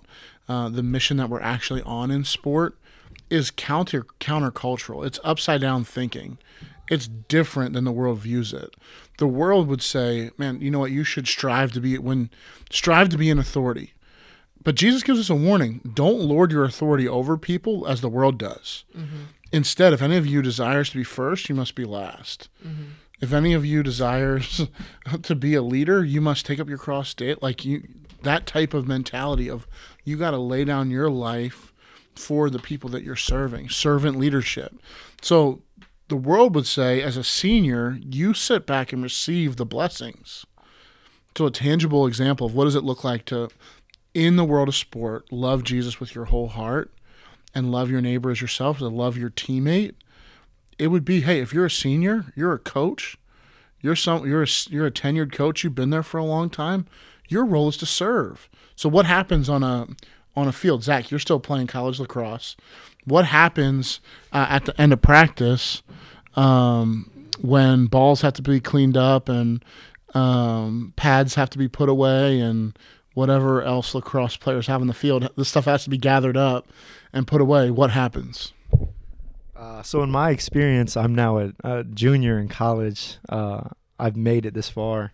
uh, 0.50 0.70
the 0.70 0.82
mission 0.82 1.18
that 1.18 1.30
we're 1.30 1.40
actually 1.42 1.84
on 1.84 2.10
in 2.10 2.24
sport 2.24 2.76
is 3.34 3.52
counter 3.52 4.06
countercultural. 4.20 5.06
It's 5.06 5.20
upside 5.24 5.62
down 5.62 5.84
thinking. 5.84 6.38
It's 6.90 7.08
different 7.08 7.74
than 7.74 7.84
the 7.84 7.92
world 7.92 8.20
views 8.20 8.54
it. 8.54 8.76
The 9.18 9.28
world 9.28 9.68
would 9.68 9.82
say, 9.82 10.30
"Man, 10.38 10.62
you 10.62 10.70
know 10.70 10.80
what? 10.80 10.92
You 10.92 11.04
should 11.04 11.28
strive 11.28 11.72
to 11.74 11.82
be 11.82 11.98
when 11.98 12.30
strive 12.70 13.10
to 13.10 13.18
be 13.18 13.30
an 13.30 13.40
authority." 13.40 13.94
But 14.64 14.76
Jesus 14.76 15.04
gives 15.04 15.20
us 15.20 15.30
a 15.30 15.36
warning: 15.36 15.82
don't 15.94 16.22
lord 16.22 16.52
your 16.52 16.64
authority 16.64 17.08
over 17.08 17.38
people 17.38 17.88
as 17.88 18.02
the 18.02 18.10
world 18.10 18.38
does. 18.38 18.84
Mm-hmm. 18.96 19.24
Instead, 19.52 19.94
if 19.94 20.02
any 20.02 20.18
of 20.18 20.28
you 20.28 20.42
desires 20.42 20.92
to 20.92 20.98
be 20.98 21.04
first, 21.04 21.50
you 21.50 21.56
must 21.56 21.76
be 21.76 21.86
last. 21.86 22.50
Mm-hmm. 22.66 22.84
If 23.20 23.34
any 23.34 23.54
of 23.54 23.66
you 23.66 23.82
desires 23.84 24.68
to 25.24 25.36
be 25.36 25.56
a 25.56 25.62
leader, 25.62 26.04
you 26.04 26.22
must 26.22 26.46
take 26.46 26.60
up 26.60 26.70
your 26.70 26.78
cross 26.78 27.10
state 27.10 27.42
like 27.42 27.66
you 27.66 27.88
that 28.22 28.46
type 28.46 28.74
of 28.74 28.88
mentality 28.88 29.50
of 29.50 29.68
you 30.04 30.18
got 30.18 30.32
to 30.32 30.38
lay 30.38 30.64
down 30.64 30.90
your 30.90 31.10
life 31.10 31.73
for 32.16 32.50
the 32.50 32.60
people 32.60 32.90
that 32.92 33.04
you're 33.04 33.16
serving, 33.16 33.70
servant 33.70 34.18
leadership. 34.18 34.76
So 35.22 35.62
the 36.08 36.16
world 36.16 36.54
would 36.56 36.68
say, 36.68 37.02
as 37.02 37.18
a 37.18 37.24
senior, 37.24 37.98
you 38.02 38.34
sit 38.34 38.66
back 38.66 38.94
and 38.94 39.02
receive 39.02 39.56
the 39.56 39.66
blessings. 39.66 40.46
So 41.38 41.48
a 41.48 41.52
tangible 41.52 42.06
example 42.06 42.46
of 42.46 42.54
what 42.54 42.66
does 42.66 42.76
it 42.76 42.84
look 42.84 43.04
like 43.04 43.26
to, 43.26 43.50
in 44.14 44.36
the 44.36 44.46
world 44.46 44.68
of 44.68 44.76
sport, 44.76 45.32
love 45.32 45.64
Jesus 45.64 46.00
with 46.00 46.14
your 46.14 46.26
whole 46.26 46.50
heart 46.50 46.92
and 47.56 47.72
love 47.72 47.90
your 47.90 48.02
neighbor 48.02 48.32
as 48.32 48.42
yourself, 48.42 48.80
to 48.80 48.88
love 48.88 49.18
your 49.18 49.30
teammate. 49.30 49.96
It 50.78 50.88
would 50.88 51.06
be, 51.06 51.22
hey, 51.22 51.40
if 51.40 51.54
you're 51.54 51.66
a 51.66 51.72
senior, 51.72 52.26
you're 52.36 52.54
a 52.54 52.60
coach, 52.60 53.18
you're 53.80 53.96
some, 53.96 54.28
you're 54.28 54.44
a, 54.44 54.48
you're 54.70 54.88
a 54.88 54.92
tenured 54.92 55.32
coach, 55.32 55.64
you've 55.64 55.76
been 55.76 55.90
there 55.90 56.04
for 56.04 56.18
a 56.18 56.26
long 56.26 56.50
time. 56.50 56.86
Your 57.28 57.46
role 57.46 57.70
is 57.70 57.78
to 57.78 57.86
serve. 57.86 58.50
So 58.76 58.90
what 58.90 59.06
happens 59.06 59.50
on 59.50 59.64
a 59.64 59.88
on 60.36 60.48
a 60.48 60.52
field. 60.52 60.84
Zach, 60.84 61.12
you're 61.12 61.20
still 61.20 61.40
playing 61.40 61.68
college 61.68 62.00
lacrosse. 62.00 62.56
What 63.06 63.26
happens 63.26 64.00
uh, 64.32 64.48
at 64.50 64.66
the 64.66 64.80
end 64.80 64.94
of 64.94 65.02
practice 65.02 65.84
um, 66.36 67.10
when 67.42 67.88
balls 67.88 68.22
have 68.22 68.34
to 68.34 68.42
be 68.42 68.60
cleaned 68.60 68.98
up 68.98 69.30
and 69.30 69.64
um, 70.14 70.94
pads 70.96 71.36
have 71.36 71.50
to 71.52 71.58
be 71.58 71.68
put 71.68 71.90
away 71.90 72.40
and 72.40 72.78
whatever 73.14 73.62
else 73.62 73.94
lacrosse 73.94 74.38
players 74.38 74.68
have 74.68 74.82
in 74.82 74.88
the 74.88 74.94
field? 74.94 75.30
This 75.36 75.50
stuff 75.50 75.66
has 75.66 75.84
to 75.84 75.90
be 75.90 75.98
gathered 75.98 76.38
up 76.38 76.68
and 77.12 77.28
put 77.28 77.42
away. 77.42 77.72
What 77.72 77.92
happens? 77.92 78.54
Uh, 79.56 79.82
so, 79.82 80.04
in 80.04 80.12
my 80.12 80.32
experience, 80.32 80.98
I'm 80.98 81.16
now 81.16 81.38
a, 81.38 81.54
a 81.64 81.84
junior 81.84 82.38
in 82.38 82.48
college. 82.50 83.18
Uh, 83.30 83.70
I've 84.00 84.18
made 84.18 84.46
it 84.46 84.54
this 84.54 84.70
far 84.70 85.14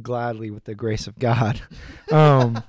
gladly 0.00 0.50
with 0.50 0.64
the 0.64 0.74
grace 0.74 1.06
of 1.06 1.18
God. 1.18 1.60
Um, 2.10 2.64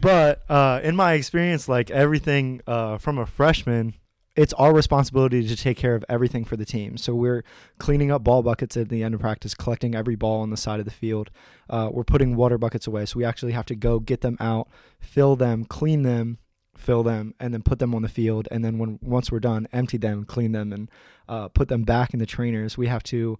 but 0.00 0.42
uh, 0.48 0.80
in 0.82 0.96
my 0.96 1.14
experience, 1.14 1.68
like 1.68 1.90
everything 1.90 2.60
uh, 2.66 2.98
from 2.98 3.18
a 3.18 3.26
freshman, 3.26 3.94
it's 4.36 4.52
our 4.54 4.72
responsibility 4.72 5.46
to 5.46 5.56
take 5.56 5.76
care 5.76 5.94
of 5.94 6.04
everything 6.08 6.44
for 6.44 6.56
the 6.56 6.64
team. 6.64 6.96
So 6.96 7.14
we're 7.14 7.44
cleaning 7.78 8.10
up 8.10 8.24
ball 8.24 8.42
buckets 8.42 8.76
at 8.76 8.88
the 8.88 9.02
end 9.02 9.14
of 9.14 9.20
practice, 9.20 9.54
collecting 9.54 9.94
every 9.94 10.16
ball 10.16 10.40
on 10.40 10.50
the 10.50 10.56
side 10.56 10.78
of 10.78 10.86
the 10.86 10.90
field. 10.90 11.30
Uh, 11.68 11.90
we're 11.92 12.04
putting 12.04 12.36
water 12.36 12.56
buckets 12.56 12.86
away, 12.86 13.06
so 13.06 13.18
we 13.18 13.24
actually 13.24 13.52
have 13.52 13.66
to 13.66 13.74
go 13.74 13.98
get 13.98 14.20
them 14.20 14.36
out, 14.40 14.68
fill 15.00 15.36
them, 15.36 15.64
clean 15.64 16.02
them, 16.02 16.38
fill 16.76 17.02
them, 17.02 17.34
and 17.40 17.52
then 17.52 17.62
put 17.62 17.78
them 17.80 17.94
on 17.94 18.02
the 18.02 18.08
field. 18.08 18.48
And 18.50 18.64
then 18.64 18.78
when 18.78 18.98
once 19.02 19.30
we're 19.30 19.40
done, 19.40 19.68
empty 19.72 19.98
them, 19.98 20.24
clean 20.24 20.52
them, 20.52 20.72
and 20.72 20.90
uh, 21.28 21.48
put 21.48 21.68
them 21.68 21.82
back 21.82 22.14
in 22.14 22.18
the 22.18 22.26
trainers. 22.26 22.78
We 22.78 22.86
have 22.86 23.02
to 23.04 23.38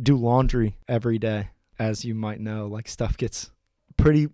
do 0.00 0.16
laundry 0.16 0.76
every 0.86 1.18
day, 1.18 1.48
as 1.78 2.04
you 2.04 2.14
might 2.14 2.40
know. 2.40 2.66
Like 2.66 2.88
stuff 2.88 3.16
gets 3.16 3.50
pretty 3.96 4.28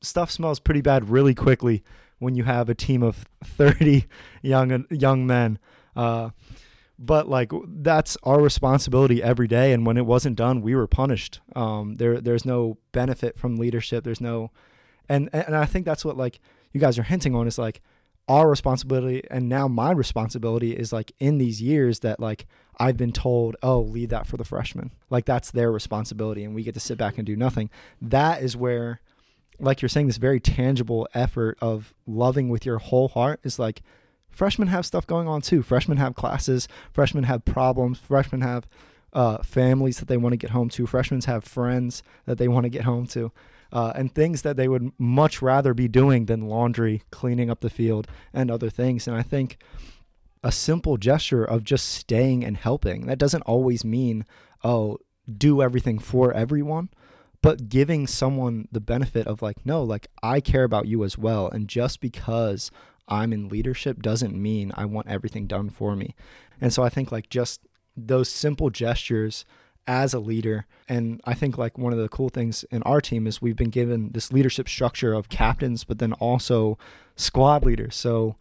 stuff 0.00 0.30
smells 0.30 0.60
pretty 0.60 0.80
bad 0.80 1.08
really 1.08 1.34
quickly 1.34 1.82
when 2.18 2.34
you 2.34 2.44
have 2.44 2.68
a 2.68 2.74
team 2.74 3.02
of 3.02 3.24
30 3.44 4.06
young 4.42 4.86
young 4.90 5.26
men. 5.26 5.58
Uh, 5.96 6.30
but 6.98 7.28
like 7.28 7.50
that's 7.66 8.16
our 8.22 8.40
responsibility 8.40 9.22
every 9.22 9.48
day 9.48 9.72
and 9.72 9.84
when 9.84 9.96
it 9.96 10.06
wasn't 10.06 10.36
done 10.36 10.60
we 10.60 10.74
were 10.74 10.86
punished 10.86 11.40
um 11.56 11.96
there 11.96 12.20
there's 12.20 12.44
no 12.44 12.78
benefit 12.92 13.36
from 13.36 13.56
leadership 13.56 14.04
there's 14.04 14.20
no 14.20 14.50
and 15.08 15.28
and 15.32 15.56
i 15.56 15.64
think 15.64 15.84
that's 15.84 16.04
what 16.04 16.16
like 16.16 16.38
you 16.72 16.80
guys 16.80 16.98
are 16.98 17.02
hinting 17.02 17.34
on 17.34 17.48
is 17.48 17.58
like 17.58 17.80
our 18.28 18.48
responsibility 18.48 19.22
and 19.30 19.48
now 19.48 19.66
my 19.66 19.90
responsibility 19.90 20.76
is 20.76 20.92
like 20.92 21.12
in 21.18 21.38
these 21.38 21.60
years 21.60 22.00
that 22.00 22.20
like 22.20 22.46
I've 22.78 22.96
been 22.96 23.12
told, 23.12 23.56
oh, 23.62 23.80
leave 23.80 24.08
that 24.10 24.26
for 24.26 24.36
the 24.36 24.44
freshmen. 24.44 24.92
Like 25.10 25.26
that's 25.26 25.50
their 25.50 25.70
responsibility 25.70 26.44
and 26.44 26.54
we 26.54 26.62
get 26.62 26.74
to 26.74 26.80
sit 26.80 26.98
back 26.98 27.18
and 27.18 27.26
do 27.26 27.36
nothing. 27.36 27.70
That 28.00 28.42
is 28.42 28.56
where 28.56 29.00
like 29.62 29.80
you're 29.80 29.88
saying 29.88 30.08
this 30.08 30.16
very 30.16 30.40
tangible 30.40 31.08
effort 31.14 31.56
of 31.60 31.94
loving 32.06 32.48
with 32.48 32.66
your 32.66 32.78
whole 32.78 33.08
heart 33.08 33.40
is 33.44 33.58
like 33.58 33.82
freshmen 34.28 34.68
have 34.68 34.84
stuff 34.84 35.06
going 35.06 35.28
on 35.28 35.40
too. 35.40 35.62
Freshmen 35.62 35.98
have 35.98 36.14
classes, 36.14 36.68
freshmen 36.92 37.24
have 37.24 37.44
problems, 37.44 37.98
freshmen 37.98 38.40
have 38.40 38.66
uh, 39.12 39.38
families 39.42 39.98
that 39.98 40.08
they 40.08 40.16
want 40.16 40.32
to 40.32 40.36
get 40.36 40.50
home 40.50 40.68
to, 40.70 40.86
freshmen 40.86 41.20
have 41.22 41.44
friends 41.44 42.02
that 42.26 42.38
they 42.38 42.48
want 42.48 42.64
to 42.64 42.70
get 42.70 42.84
home 42.84 43.06
to. 43.06 43.32
Uh, 43.72 43.92
and 43.94 44.14
things 44.14 44.42
that 44.42 44.58
they 44.58 44.68
would 44.68 44.92
much 44.98 45.40
rather 45.40 45.72
be 45.72 45.88
doing 45.88 46.26
than 46.26 46.46
laundry, 46.46 47.02
cleaning 47.10 47.48
up 47.48 47.60
the 47.60 47.70
field, 47.70 48.06
and 48.34 48.50
other 48.50 48.68
things. 48.68 49.08
And 49.08 49.16
I 49.16 49.22
think 49.22 49.56
a 50.42 50.52
simple 50.52 50.98
gesture 50.98 51.42
of 51.42 51.64
just 51.64 51.88
staying 51.88 52.44
and 52.44 52.56
helping 52.56 53.06
that 53.06 53.18
doesn't 53.18 53.42
always 53.42 53.82
mean, 53.82 54.26
oh, 54.62 54.98
do 55.38 55.62
everything 55.62 55.98
for 55.98 56.34
everyone 56.34 56.90
but 57.42 57.68
giving 57.68 58.06
someone 58.06 58.66
the 58.72 58.80
benefit 58.80 59.26
of 59.26 59.42
like 59.42 59.64
no 59.64 59.82
like 59.82 60.08
i 60.22 60.40
care 60.40 60.64
about 60.64 60.86
you 60.86 61.04
as 61.04 61.18
well 61.18 61.48
and 61.48 61.68
just 61.68 62.00
because 62.00 62.70
i'm 63.08 63.32
in 63.32 63.48
leadership 63.48 64.00
doesn't 64.00 64.34
mean 64.34 64.72
i 64.74 64.84
want 64.84 65.08
everything 65.08 65.46
done 65.46 65.68
for 65.68 65.94
me 65.94 66.14
and 66.60 66.72
so 66.72 66.82
i 66.82 66.88
think 66.88 67.12
like 67.12 67.28
just 67.28 67.60
those 67.96 68.28
simple 68.28 68.70
gestures 68.70 69.44
as 69.86 70.14
a 70.14 70.20
leader. 70.20 70.66
And 70.88 71.20
I 71.24 71.34
think 71.34 71.58
like 71.58 71.78
one 71.78 71.92
of 71.92 71.98
the 71.98 72.08
cool 72.08 72.28
things 72.28 72.64
in 72.70 72.82
our 72.84 73.00
team 73.00 73.26
is 73.26 73.42
we've 73.42 73.56
been 73.56 73.70
given 73.70 74.10
this 74.12 74.32
leadership 74.32 74.68
structure 74.68 75.12
of 75.12 75.28
captains, 75.28 75.84
but 75.84 75.98
then 75.98 76.12
also 76.14 76.78
squad 77.16 77.64
leaders. 77.64 77.96
So 77.96 78.36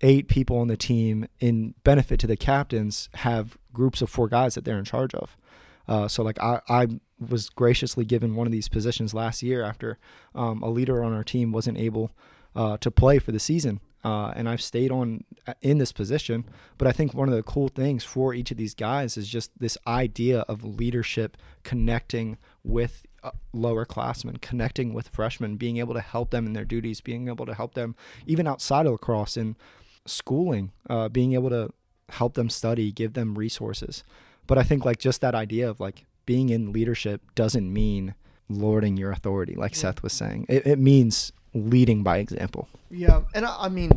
eight 0.00 0.28
people 0.28 0.58
on 0.58 0.68
the 0.68 0.76
team 0.76 1.26
in 1.40 1.74
benefit 1.84 2.20
to 2.20 2.26
the 2.26 2.36
captains 2.36 3.08
have 3.14 3.56
groups 3.72 4.02
of 4.02 4.10
four 4.10 4.28
guys 4.28 4.54
that 4.54 4.64
they're 4.64 4.78
in 4.78 4.84
charge 4.84 5.14
of. 5.14 5.36
Uh, 5.88 6.08
so 6.08 6.22
like 6.22 6.40
I, 6.40 6.60
I 6.68 6.86
was 7.18 7.48
graciously 7.48 8.04
given 8.04 8.34
one 8.34 8.46
of 8.46 8.52
these 8.52 8.68
positions 8.68 9.14
last 9.14 9.42
year 9.42 9.62
after 9.62 9.98
um, 10.34 10.62
a 10.62 10.68
leader 10.68 11.02
on 11.02 11.12
our 11.12 11.24
team 11.24 11.52
wasn't 11.52 11.78
able 11.78 12.10
uh, 12.54 12.76
to 12.78 12.90
play 12.90 13.18
for 13.18 13.32
the 13.32 13.38
season 13.38 13.80
uh, 14.06 14.32
and 14.36 14.48
I've 14.48 14.62
stayed 14.62 14.92
on 14.92 15.24
uh, 15.48 15.54
in 15.62 15.78
this 15.78 15.90
position. 15.90 16.44
But 16.78 16.86
I 16.86 16.92
think 16.92 17.12
one 17.12 17.28
of 17.28 17.34
the 17.34 17.42
cool 17.42 17.66
things 17.66 18.04
for 18.04 18.34
each 18.34 18.52
of 18.52 18.56
these 18.56 18.72
guys 18.72 19.16
is 19.16 19.28
just 19.28 19.50
this 19.58 19.76
idea 19.84 20.42
of 20.42 20.62
leadership 20.62 21.36
connecting 21.64 22.38
with 22.62 23.04
uh, 23.24 23.32
lower 23.52 23.84
classmen, 23.84 24.36
connecting 24.36 24.94
with 24.94 25.08
freshmen, 25.08 25.56
being 25.56 25.78
able 25.78 25.94
to 25.94 26.00
help 26.00 26.30
them 26.30 26.46
in 26.46 26.52
their 26.52 26.64
duties, 26.64 27.00
being 27.00 27.26
able 27.26 27.46
to 27.46 27.54
help 27.54 27.74
them 27.74 27.96
even 28.26 28.46
outside 28.46 28.86
of 28.86 28.92
lacrosse 28.92 29.36
in 29.36 29.56
schooling, 30.06 30.70
uh, 30.88 31.08
being 31.08 31.32
able 31.32 31.50
to 31.50 31.70
help 32.10 32.34
them 32.34 32.48
study, 32.48 32.92
give 32.92 33.14
them 33.14 33.36
resources. 33.36 34.04
But 34.46 34.58
I 34.58 34.62
think 34.62 34.84
like 34.84 34.98
just 34.98 35.20
that 35.20 35.34
idea 35.34 35.68
of 35.68 35.80
like 35.80 36.04
being 36.24 36.50
in 36.50 36.72
leadership 36.72 37.22
doesn't 37.34 37.72
mean 37.72 38.14
lording 38.48 38.96
your 38.96 39.10
authority, 39.10 39.54
like 39.54 39.72
yeah. 39.72 39.78
Seth 39.78 40.02
was 40.02 40.12
saying. 40.12 40.46
It, 40.48 40.66
it 40.66 40.78
means 40.78 41.32
leading 41.54 42.02
by 42.02 42.18
example. 42.18 42.68
Yeah, 42.90 43.22
and 43.34 43.46
I, 43.46 43.56
I 43.64 43.68
mean, 43.68 43.90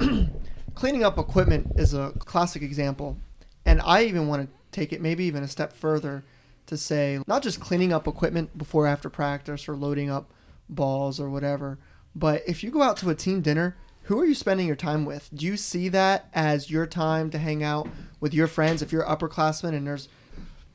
cleaning 0.74 1.04
up 1.04 1.18
equipment 1.18 1.72
is 1.76 1.94
a 1.94 2.12
classic 2.18 2.62
example, 2.62 3.16
and 3.64 3.80
I 3.82 4.04
even 4.04 4.28
want 4.28 4.42
to 4.42 4.56
take 4.70 4.92
it 4.92 5.00
maybe 5.00 5.24
even 5.24 5.42
a 5.42 5.48
step 5.48 5.72
further 5.72 6.24
to 6.66 6.76
say 6.76 7.20
not 7.26 7.42
just 7.42 7.60
cleaning 7.60 7.92
up 7.92 8.06
equipment 8.06 8.56
before 8.58 8.86
after 8.86 9.08
practice 9.08 9.68
or 9.68 9.76
loading 9.76 10.10
up 10.10 10.30
balls 10.68 11.18
or 11.18 11.30
whatever, 11.30 11.78
but 12.14 12.42
if 12.46 12.62
you 12.62 12.70
go 12.70 12.82
out 12.82 12.96
to 12.98 13.10
a 13.10 13.14
team 13.14 13.40
dinner, 13.40 13.76
who 14.08 14.18
are 14.18 14.24
you 14.24 14.34
spending 14.34 14.66
your 14.66 14.74
time 14.74 15.04
with? 15.04 15.28
Do 15.34 15.44
you 15.44 15.58
see 15.58 15.90
that 15.90 16.30
as 16.32 16.70
your 16.70 16.86
time 16.86 17.28
to 17.28 17.38
hang 17.38 17.62
out 17.62 17.86
with 18.20 18.32
your 18.32 18.46
friends 18.46 18.80
if 18.80 18.90
you're 18.90 19.04
upperclassmen 19.04 19.74
and 19.74 19.86
there's 19.86 20.08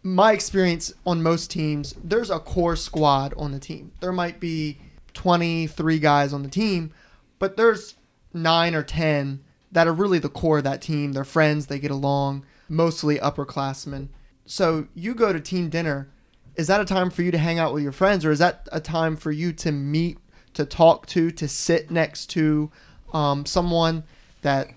my 0.04 0.34
experience 0.34 0.94
on 1.04 1.24
most 1.24 1.50
teams, 1.50 1.96
there's 2.04 2.30
a 2.30 2.38
core 2.38 2.76
squad 2.76 3.34
on 3.36 3.52
the 3.52 3.58
team. 3.58 3.92
There 4.02 4.12
might 4.12 4.40
be 4.40 4.78
23 5.16 5.98
guys 5.98 6.32
on 6.32 6.44
the 6.44 6.50
team, 6.50 6.94
but 7.40 7.58
there's 7.58 7.96
nine 8.36 8.76
or 8.76 8.84
10 8.84 9.44
that 9.72 9.88
are 9.88 9.94
really 9.94 10.20
the 10.20 10.30
core 10.30 10.60
of 10.60 10.64
that 10.66 10.84
team. 10.84 11.14
They're 11.14 11.24
friends, 11.24 11.66
they 11.66 11.80
get 11.80 11.90
along, 11.90 12.46
mostly 12.70 13.18
upperclassmen. 13.18 14.10
So 14.46 14.90
you 14.94 15.16
go 15.16 15.34
to 15.34 15.40
team 15.40 15.70
dinner. 15.70 16.08
Is 16.56 16.68
that 16.68 16.82
a 16.82 16.86
time 16.86 17.10
for 17.10 17.24
you 17.24 17.32
to 17.32 17.40
hang 17.40 17.58
out 17.58 17.74
with 17.74 17.82
your 17.82 17.94
friends, 17.94 18.26
or 18.26 18.32
is 18.32 18.38
that 18.38 18.70
a 18.72 18.80
time 18.80 19.16
for 19.16 19.32
you 19.32 19.54
to 19.54 19.72
meet, 19.72 20.20
to 20.54 20.68
talk 20.68 21.08
to, 21.08 21.32
to 21.32 21.48
sit 21.48 21.90
next 21.90 22.28
to 22.28 22.70
um, 23.14 23.46
someone 23.46 24.04
that 24.42 24.70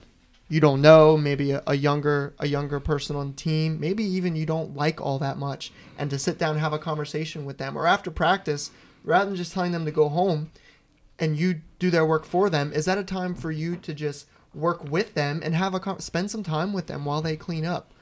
you 0.49 0.61
don't 0.61 0.81
know, 0.81 1.16
maybe 1.16 1.51
a, 1.51 1.62
a, 1.66 1.75
younger 1.75 2.35
a 2.38 2.46
younger 2.46 2.79
person 2.79 3.16
on 3.16 3.29
the 3.29 3.37
team, 3.37 3.81
maybe 3.81 4.05
even 4.05 4.37
you 4.37 4.46
don't 4.46 4.77
like 4.77 5.01
all 5.01 5.18
that 5.18 5.38
much, 5.38 5.72
and 5.99 6.09
to 6.11 6.18
sit 6.18 6.38
down 6.38 6.53
and 6.53 6.61
have 6.61 6.72
a 6.72 6.79
conversation 6.79 7.44
with 7.44 7.59
them, 7.59 7.77
or 7.77 7.87
after 7.87 8.11
practice, 8.11 8.70
rather 9.03 9.27
than 9.27 9.37
just 9.37 9.53
telling 9.53 9.72
them 9.72 9.85
to 9.85 9.90
go 9.90 10.09
home 10.09 10.51
and 11.18 11.38
you 11.38 11.62
do 11.79 11.90
their 11.90 12.07
work 12.07 12.25
for 12.25 12.49
them, 12.49 12.72
is 12.72 12.85
that 12.85 12.99
a 12.99 13.05
time 13.05 13.35
for 13.35 13.51
you 13.51 13.77
to 13.77 13.94
just 13.94 14.27
work 14.55 14.88
with 14.90 15.14
them 15.14 15.40
and 15.42 15.55
have 15.55 15.75
a 15.75 16.01
spend 16.03 16.31
some 16.31 16.42
time 16.42 16.72
with 16.72 16.87
them 16.87 17.05
while 17.05 17.22
they 17.22 17.37
clean 17.37 17.64
up? 17.64 17.92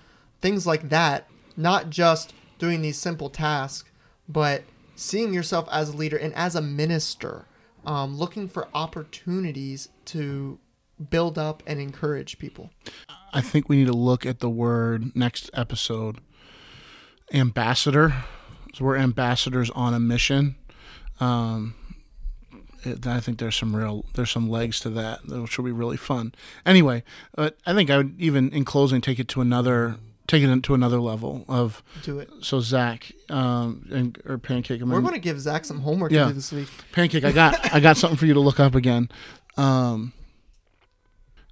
Things 0.41 0.67
like 0.67 0.91
that, 0.91 1.29
not 1.57 1.91
just 1.91 2.35
doing 2.59 2.83
these 2.83 2.99
simple 2.99 3.31
tasks, 3.31 3.89
but 4.29 4.65
seeing 4.97 5.33
yourself 5.33 5.69
as 5.71 5.91
a 5.91 5.97
leader 5.97 6.17
and 6.17 6.35
as 6.35 6.55
a 6.55 6.61
minister, 6.61 7.47
um, 7.87 8.17
looking 8.17 8.49
for 8.49 8.69
opportunities 8.75 9.89
to 10.07 10.59
build 11.11 11.39
up 11.39 11.63
and 11.67 11.81
encourage 11.81 12.39
people. 12.39 12.71
I 13.33 13.41
think 13.41 13.69
we 13.69 13.77
need 13.77 13.87
to 13.87 13.93
look 13.97 14.25
at 14.25 14.41
the 14.41 14.51
word 14.51 15.15
next 15.17 15.51
episode 15.55 16.19
ambassador. 17.33 18.25
So 18.75 18.85
we're 18.85 18.97
ambassadors 18.97 19.71
on 19.71 19.95
a 19.95 20.01
mission. 20.01 20.57
Um, 21.21 21.75
it, 22.83 23.07
I 23.07 23.21
think 23.21 23.39
there's 23.39 23.57
some 23.57 23.75
real 23.75 24.05
there's 24.15 24.31
some 24.31 24.49
legs 24.49 24.81
to 24.81 24.91
that, 24.91 25.27
which 25.27 25.57
will 25.59 25.65
be 25.65 25.73
really 25.73 25.97
fun. 25.97 26.35
Anyway, 26.67 27.03
uh, 27.37 27.51
I 27.67 27.73
think 27.73 27.91
I 27.91 27.99
would 27.99 28.15
even 28.19 28.51
in 28.51 28.65
closing 28.65 29.01
take 29.01 29.19
it 29.19 29.29
to 29.29 29.41
another 29.41 29.97
take 30.27 30.43
it 30.43 30.63
to 30.63 30.75
another 30.75 31.01
level 31.01 31.45
of 31.49 31.83
do 32.03 32.19
it. 32.19 32.31
So 32.41 32.61
Zach 32.61 33.13
um, 33.29 33.89
and 33.93 34.21
or 34.27 34.39
Pancake. 34.39 34.81
I 34.81 34.85
mean, 34.85 34.93
We're 34.93 35.01
going 35.01 35.15
to 35.15 35.21
give 35.21 35.41
Zach 35.41 35.65
some 35.65 35.81
homework 35.81 36.13
yeah. 36.13 36.25
to 36.25 36.29
do 36.29 36.35
this 36.35 36.53
week. 36.53 36.69
Pancake, 36.93 37.25
I 37.25 37.33
got 37.33 37.73
I 37.75 37.81
got 37.81 37.97
something 37.97 38.17
for 38.17 38.27
you 38.27 38.35
to 38.35 38.41
look 38.41 38.61
up 38.61 38.75
again. 38.75 39.09
Um, 39.57 40.13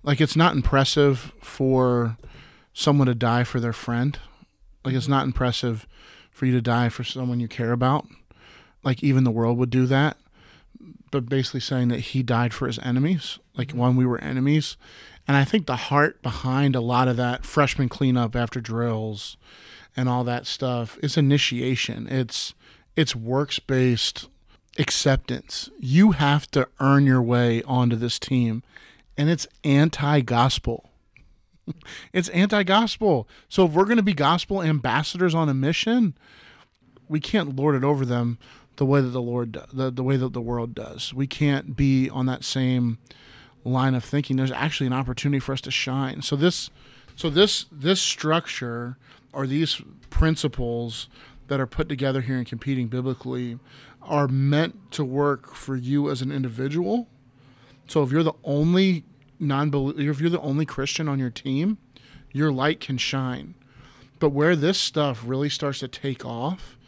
like 0.03 0.21
it's 0.21 0.37
not 0.37 0.55
impressive 0.55 1.33
for 1.41 2.17
someone 2.73 3.07
to 3.07 3.15
die 3.15 3.45
for 3.45 3.61
their 3.61 3.73
friend. 3.73 4.19
Like 4.85 4.95
it's 4.95 5.09
not 5.09 5.25
impressive 5.25 5.87
for 6.31 6.47
you 6.47 6.53
to 6.53 6.63
die 6.63 6.89
for 6.89 7.05
someone 7.05 7.39
you 7.39 7.49
care 7.49 7.73
about 7.73 8.07
like 8.83 9.03
even 9.03 9.25
the 9.25 9.31
world 9.31 9.59
would 9.59 9.71
do 9.71 9.87
that 9.87 10.17
but 11.13 11.29
basically 11.29 11.61
saying 11.61 11.89
that 11.89 12.01
he 12.01 12.23
died 12.25 12.53
for 12.53 12.67
his 12.67 12.81
enemies 12.81 13.39
like 13.57 13.69
mm-hmm. 13.69 13.79
when 13.79 13.97
we 13.97 14.05
were 14.05 14.19
enemies. 14.19 14.77
And 15.29 15.37
i 15.37 15.45
think 15.45 15.67
the 15.67 15.77
heart 15.77 16.21
behind 16.21 16.75
a 16.75 16.81
lot 16.81 17.07
of 17.07 17.17
that 17.17 17.47
freshman 17.47 17.89
cleanup 17.89 18.35
after 18.35 18.61
drills 18.61 19.37
and 19.97 20.09
all 20.09 20.25
that 20.25 20.47
stuff 20.47 20.99
is 21.03 21.17
initiation. 21.17 22.09
It's 22.09 22.55
it's 22.97 23.15
works 23.15 23.61
based 23.61 24.29
acceptance. 24.79 25.71
You 25.79 26.13
have 26.13 26.51
to 26.53 26.69
earn 26.81 27.07
your 27.07 27.23
way 27.23 27.63
onto 27.63 27.95
this 27.95 28.19
team 28.19 28.63
and 29.17 29.31
it's 29.31 29.47
anti-gospel. 29.63 30.89
It's 32.13 32.29
anti-gospel. 32.31 33.29
So 33.49 33.67
if 33.67 33.73
we're 33.73 33.85
going 33.85 33.97
to 33.97 34.03
be 34.03 34.15
gospel 34.15 34.61
ambassadors 34.61 35.33
on 35.33 35.49
a 35.49 35.55
mission 35.55 36.15
we 37.13 37.21
can't 37.21 37.55
lord 37.55 37.75
it 37.75 37.85
over 37.85 38.05
them 38.05 38.39
the 38.77 38.87
way 38.87 39.01
that 39.01 39.09
the 39.09 39.23
Lord 39.23 39.59
the 39.73 39.91
the 39.91 40.03
way 40.03 40.17
that 40.17 40.33
the 40.33 40.41
world 40.41 40.75
does. 40.75 41.13
We 41.13 41.27
can't 41.27 41.77
be 41.77 42.09
on 42.11 42.27
that 42.27 42.45
same 42.45 42.99
line 43.65 43.95
of 43.95 44.05
thinking. 44.05 44.37
There's 44.37 44.53
actually 44.53 44.87
an 44.87 44.93
opportunity 44.93 45.39
for 45.39 45.53
us 45.53 45.61
to 45.63 45.71
shine. 45.71 46.23
So 46.23 46.37
this 46.37 46.71
so 47.17 47.31
this 47.31 47.67
this 47.71 48.01
structure 48.01 48.97
or 49.33 49.47
these 49.47 49.81
principles 50.11 51.09
that 51.49 51.61
are 51.61 51.67
put 51.67 51.89
together 51.89 52.21
here 52.23 52.37
and 52.37 52.47
competing 52.47 52.89
biblically 52.89 53.59
are 54.03 54.29
meant 54.29 54.91
to 54.93 55.05
work 55.05 55.55
for 55.55 55.77
you 55.77 56.11
as 56.11 56.23
an 56.23 56.33
individual. 56.33 57.09
So 57.87 58.03
if 58.03 58.11
you're 58.11 58.23
the 58.23 58.33
only 58.45 59.05
non 59.39 59.71
if 59.99 60.21
you're 60.21 60.31
the 60.31 60.41
only 60.41 60.67
Christian 60.67 61.09
on 61.09 61.19
your 61.19 61.31
team, 61.31 61.79
your 62.33 62.53
light 62.53 62.81
can 62.81 62.99
shine. 62.99 63.55
But 64.19 64.31
where 64.31 64.57
this 64.57 64.79
stuff 64.79 65.23
really 65.27 65.49
starts 65.49 65.81
to 65.81 65.89
take 65.89 66.25
off 66.25 66.79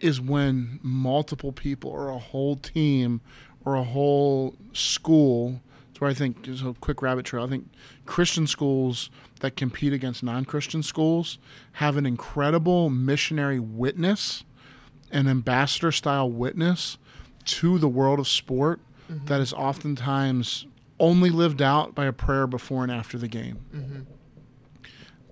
is 0.00 0.20
when 0.20 0.78
multiple 0.82 1.52
people 1.52 1.90
or 1.90 2.08
a 2.08 2.18
whole 2.18 2.56
team 2.56 3.20
or 3.64 3.74
a 3.74 3.84
whole 3.84 4.54
school 4.72 5.60
That's 5.88 6.00
where 6.00 6.10
I 6.10 6.14
think 6.14 6.42
just 6.42 6.62
a 6.64 6.74
quick 6.80 7.02
rabbit 7.02 7.24
trail. 7.26 7.44
I 7.44 7.48
think 7.48 7.68
Christian 8.06 8.46
schools 8.46 9.10
that 9.40 9.56
compete 9.56 9.92
against 9.92 10.22
non-Christian 10.22 10.82
schools 10.82 11.38
have 11.72 11.96
an 11.96 12.06
incredible 12.06 12.90
missionary 12.90 13.58
witness, 13.58 14.44
an 15.10 15.26
ambassador 15.28 15.90
style 15.92 16.30
witness 16.30 16.98
to 17.46 17.78
the 17.78 17.88
world 17.88 18.18
of 18.20 18.28
sport 18.28 18.80
Mm-hmm. 19.10 19.24
that 19.24 19.40
is 19.40 19.54
oftentimes 19.54 20.66
only 21.00 21.30
lived 21.30 21.62
out 21.62 21.94
by 21.94 22.04
a 22.04 22.12
prayer 22.12 22.46
before 22.46 22.82
and 22.82 22.92
after 22.92 23.16
the 23.16 23.26
game. 23.26 23.58
Mm-hmm. 23.74 24.00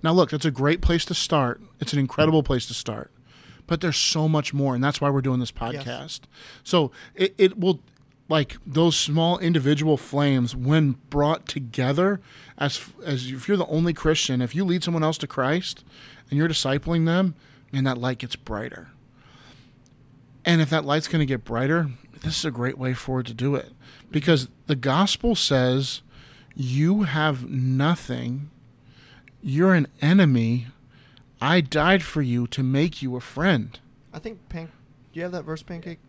Now, 0.01 0.13
look, 0.13 0.31
that's 0.31 0.45
a 0.45 0.51
great 0.51 0.81
place 0.81 1.05
to 1.05 1.13
start. 1.13 1.61
It's 1.79 1.93
an 1.93 1.99
incredible 1.99 2.41
place 2.41 2.65
to 2.67 2.73
start. 2.73 3.11
But 3.67 3.81
there's 3.81 3.97
so 3.97 4.27
much 4.27 4.53
more, 4.53 4.73
and 4.73 4.83
that's 4.83 4.99
why 4.99 5.09
we're 5.09 5.21
doing 5.21 5.39
this 5.39 5.51
podcast. 5.51 6.21
So 6.63 6.91
it, 7.15 7.35
it 7.37 7.59
will, 7.59 7.81
like 8.29 8.57
those 8.65 8.95
small 8.97 9.37
individual 9.39 9.97
flames, 9.97 10.55
when 10.55 10.95
brought 11.09 11.45
together, 11.47 12.19
as 12.57 12.79
as 13.05 13.29
if 13.29 13.47
you're 13.47 13.57
the 13.57 13.67
only 13.67 13.93
Christian, 13.93 14.41
if 14.41 14.55
you 14.55 14.63
lead 14.65 14.83
someone 14.83 15.03
else 15.03 15.17
to 15.19 15.27
Christ, 15.27 15.83
and 16.29 16.37
you're 16.37 16.47
discipling 16.47 17.05
them, 17.05 17.35
and 17.73 17.85
that 17.85 17.97
light 17.97 18.19
gets 18.19 18.35
brighter. 18.35 18.89
And 20.45 20.61
if 20.61 20.69
that 20.69 20.85
light's 20.85 21.09
going 21.09 21.19
to 21.19 21.25
get 21.25 21.43
brighter, 21.43 21.89
this 22.21 22.39
is 22.39 22.45
a 22.45 22.51
great 22.51 22.77
way 22.77 22.93
forward 22.93 23.25
to 23.27 23.33
do 23.33 23.55
it, 23.55 23.73
because 24.09 24.47
the 24.67 24.77
gospel 24.77 25.35
says 25.35 26.01
you 26.55 27.03
have 27.03 27.49
nothing 27.49 28.49
you're 29.41 29.73
an 29.73 29.87
enemy. 30.01 30.67
I 31.41 31.61
died 31.61 32.03
for 32.03 32.21
you 32.21 32.47
to 32.47 32.63
make 32.63 33.01
you 33.01 33.15
a 33.15 33.21
friend. 33.21 33.79
I 34.13 34.19
think 34.19 34.49
Pan. 34.49 34.71
Do 35.13 35.19
you 35.19 35.23
have 35.23 35.31
that 35.31 35.43
verse, 35.43 35.63
Pancake? 35.63 35.99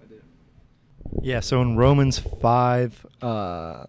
Yeah, 1.23 1.41
so 1.41 1.63
in 1.63 1.77
Romans 1.77 2.19
5, 2.19 3.07
uh, 3.23 3.85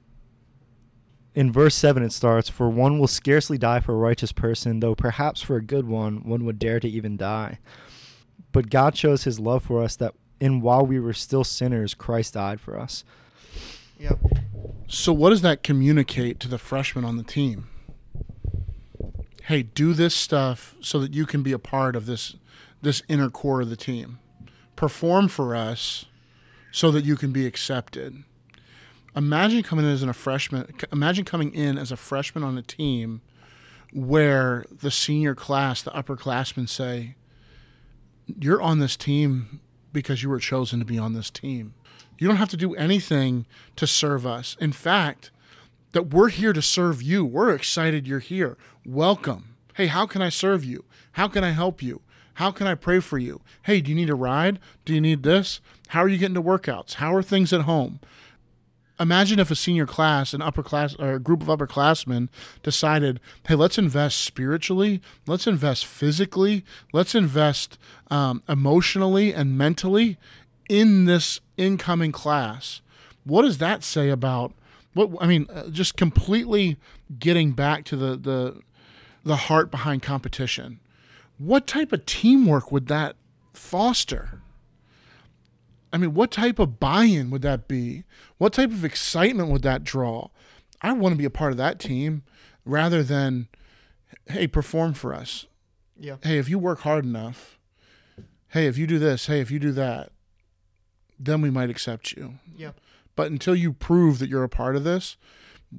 in 1.35 1.51
verse 1.51 1.75
7, 1.75 2.03
it 2.03 2.11
starts 2.11 2.49
For 2.49 2.69
one 2.69 2.99
will 2.99 3.07
scarcely 3.07 3.57
die 3.57 3.79
for 3.79 3.93
a 3.93 3.97
righteous 3.97 4.31
person, 4.31 4.79
though 4.79 4.95
perhaps 4.95 5.41
for 5.41 5.55
a 5.55 5.61
good 5.61 5.87
one, 5.87 6.23
one 6.27 6.45
would 6.45 6.59
dare 6.59 6.79
to 6.79 6.87
even 6.89 7.17
die. 7.17 7.59
But 8.51 8.69
God 8.69 8.97
shows 8.97 9.23
his 9.23 9.39
love 9.39 9.63
for 9.63 9.81
us 9.81 9.95
that 9.97 10.15
in 10.39 10.61
while 10.61 10.85
we 10.85 10.99
were 10.99 11.13
still 11.13 11.43
sinners, 11.43 11.93
Christ 11.93 12.33
died 12.33 12.59
for 12.59 12.79
us. 12.79 13.03
Yeah. 13.99 14.13
So, 14.87 15.13
what 15.13 15.29
does 15.29 15.41
that 15.41 15.61
communicate 15.61 16.39
to 16.39 16.47
the 16.47 16.57
freshmen 16.57 17.05
on 17.05 17.17
the 17.17 17.23
team? 17.23 17.67
Hey, 19.49 19.63
do 19.63 19.93
this 19.93 20.15
stuff 20.15 20.75
so 20.79 20.99
that 20.99 21.15
you 21.15 21.25
can 21.25 21.41
be 21.41 21.53
a 21.53 21.57
part 21.57 21.95
of 21.95 22.05
this 22.05 22.35
this 22.83 23.01
inner 23.07 23.31
core 23.31 23.61
of 23.61 23.71
the 23.71 23.75
team. 23.75 24.19
Perform 24.75 25.27
for 25.27 25.55
us 25.55 26.05
so 26.71 26.91
that 26.91 27.03
you 27.03 27.15
can 27.15 27.31
be 27.31 27.47
accepted. 27.47 28.25
Imagine 29.15 29.63
coming 29.63 29.85
in 29.85 29.91
as 29.91 30.03
a 30.03 30.13
freshman. 30.13 30.71
Imagine 30.91 31.25
coming 31.25 31.51
in 31.51 31.79
as 31.79 31.91
a 31.91 31.97
freshman 31.97 32.43
on 32.43 32.59
a 32.59 32.61
team 32.61 33.21
where 33.91 34.65
the 34.69 34.91
senior 34.91 35.33
class, 35.33 35.81
the 35.81 35.89
upperclassmen 35.89 36.69
say, 36.69 37.15
"You're 38.27 38.61
on 38.61 38.77
this 38.77 38.95
team 38.95 39.61
because 39.91 40.21
you 40.21 40.29
were 40.29 40.37
chosen 40.37 40.77
to 40.77 40.85
be 40.85 40.99
on 40.99 41.13
this 41.13 41.31
team. 41.31 41.73
You 42.19 42.27
don't 42.27 42.37
have 42.37 42.49
to 42.49 42.57
do 42.57 42.75
anything 42.75 43.47
to 43.77 43.87
serve 43.87 44.27
us. 44.27 44.55
In 44.61 44.73
fact, 44.73 45.31
that 45.91 46.13
we're 46.13 46.29
here 46.29 46.53
to 46.53 46.61
serve 46.61 47.01
you. 47.01 47.25
We're 47.25 47.53
excited 47.55 48.07
you're 48.07 48.19
here. 48.19 48.57
Welcome. 48.91 49.55
Hey, 49.75 49.85
how 49.85 50.07
can 50.07 50.23
I 50.23 50.29
serve 50.29 50.65
you? 50.65 50.83
How 51.11 51.27
can 51.27 51.43
I 51.43 51.51
help 51.51 51.83
you? 51.83 52.01
How 52.33 52.49
can 52.49 52.65
I 52.65 52.73
pray 52.73 52.99
for 52.99 53.19
you? 53.19 53.41
Hey, 53.61 53.81
do 53.81 53.91
you 53.91 53.95
need 53.95 54.09
a 54.09 54.15
ride? 54.15 54.57
Do 54.83 54.95
you 54.95 54.99
need 54.99 55.21
this? 55.21 55.61
How 55.89 56.01
are 56.01 56.07
you 56.07 56.17
getting 56.17 56.33
to 56.33 56.41
workouts? 56.41 56.95
How 56.95 57.13
are 57.13 57.21
things 57.21 57.53
at 57.53 57.61
home? 57.61 57.99
Imagine 58.99 59.37
if 59.37 59.51
a 59.51 59.55
senior 59.55 59.85
class, 59.85 60.33
an 60.33 60.41
upper 60.41 60.63
class, 60.63 60.95
or 60.95 61.11
a 61.11 61.19
group 61.19 61.47
of 61.47 61.49
upperclassmen 61.49 62.29
decided, 62.63 63.19
hey, 63.47 63.53
let's 63.53 63.77
invest 63.77 64.21
spiritually, 64.21 65.03
let's 65.27 65.45
invest 65.45 65.85
physically, 65.85 66.65
let's 66.91 67.13
invest 67.13 67.77
um, 68.09 68.41
emotionally 68.49 69.35
and 69.35 69.55
mentally 69.55 70.17
in 70.67 71.05
this 71.05 71.41
incoming 71.57 72.11
class. 72.11 72.81
What 73.23 73.43
does 73.43 73.59
that 73.59 73.83
say 73.83 74.09
about 74.09 74.53
what? 74.95 75.11
I 75.21 75.27
mean, 75.27 75.45
uh, 75.53 75.69
just 75.69 75.95
completely 75.95 76.77
getting 77.19 77.51
back 77.51 77.83
to 77.85 77.95
the 77.95 78.17
the 78.17 78.61
the 79.23 79.35
heart 79.35 79.71
behind 79.71 80.01
competition. 80.01 80.79
What 81.37 81.67
type 81.67 81.91
of 81.91 82.05
teamwork 82.05 82.71
would 82.71 82.87
that 82.87 83.15
foster? 83.53 84.41
I 85.91 85.97
mean, 85.97 86.13
what 86.13 86.31
type 86.31 86.59
of 86.59 86.79
buy 86.79 87.05
in 87.05 87.29
would 87.31 87.41
that 87.41 87.67
be? 87.67 88.03
What 88.37 88.53
type 88.53 88.71
of 88.71 88.85
excitement 88.85 89.49
would 89.49 89.63
that 89.63 89.83
draw? 89.83 90.29
I 90.81 90.93
want 90.93 91.13
to 91.13 91.17
be 91.17 91.25
a 91.25 91.29
part 91.29 91.51
of 91.51 91.57
that 91.57 91.79
team 91.79 92.23
rather 92.65 93.03
than, 93.03 93.47
hey, 94.27 94.47
perform 94.47 94.93
for 94.93 95.13
us. 95.13 95.47
Yeah. 95.97 96.17
Hey, 96.21 96.37
if 96.37 96.47
you 96.47 96.59
work 96.59 96.81
hard 96.81 97.05
enough, 97.05 97.57
hey, 98.49 98.67
if 98.67 98.77
you 98.77 98.87
do 98.87 98.99
this, 98.99 99.25
hey, 99.27 99.41
if 99.41 99.51
you 99.51 99.59
do 99.59 99.71
that, 99.73 100.11
then 101.19 101.41
we 101.41 101.49
might 101.49 101.69
accept 101.69 102.13
you. 102.13 102.35
Yeah. 102.55 102.71
But 103.15 103.31
until 103.31 103.55
you 103.55 103.73
prove 103.73 104.19
that 104.19 104.29
you're 104.29 104.43
a 104.43 104.49
part 104.49 104.75
of 104.75 104.83
this, 104.85 105.17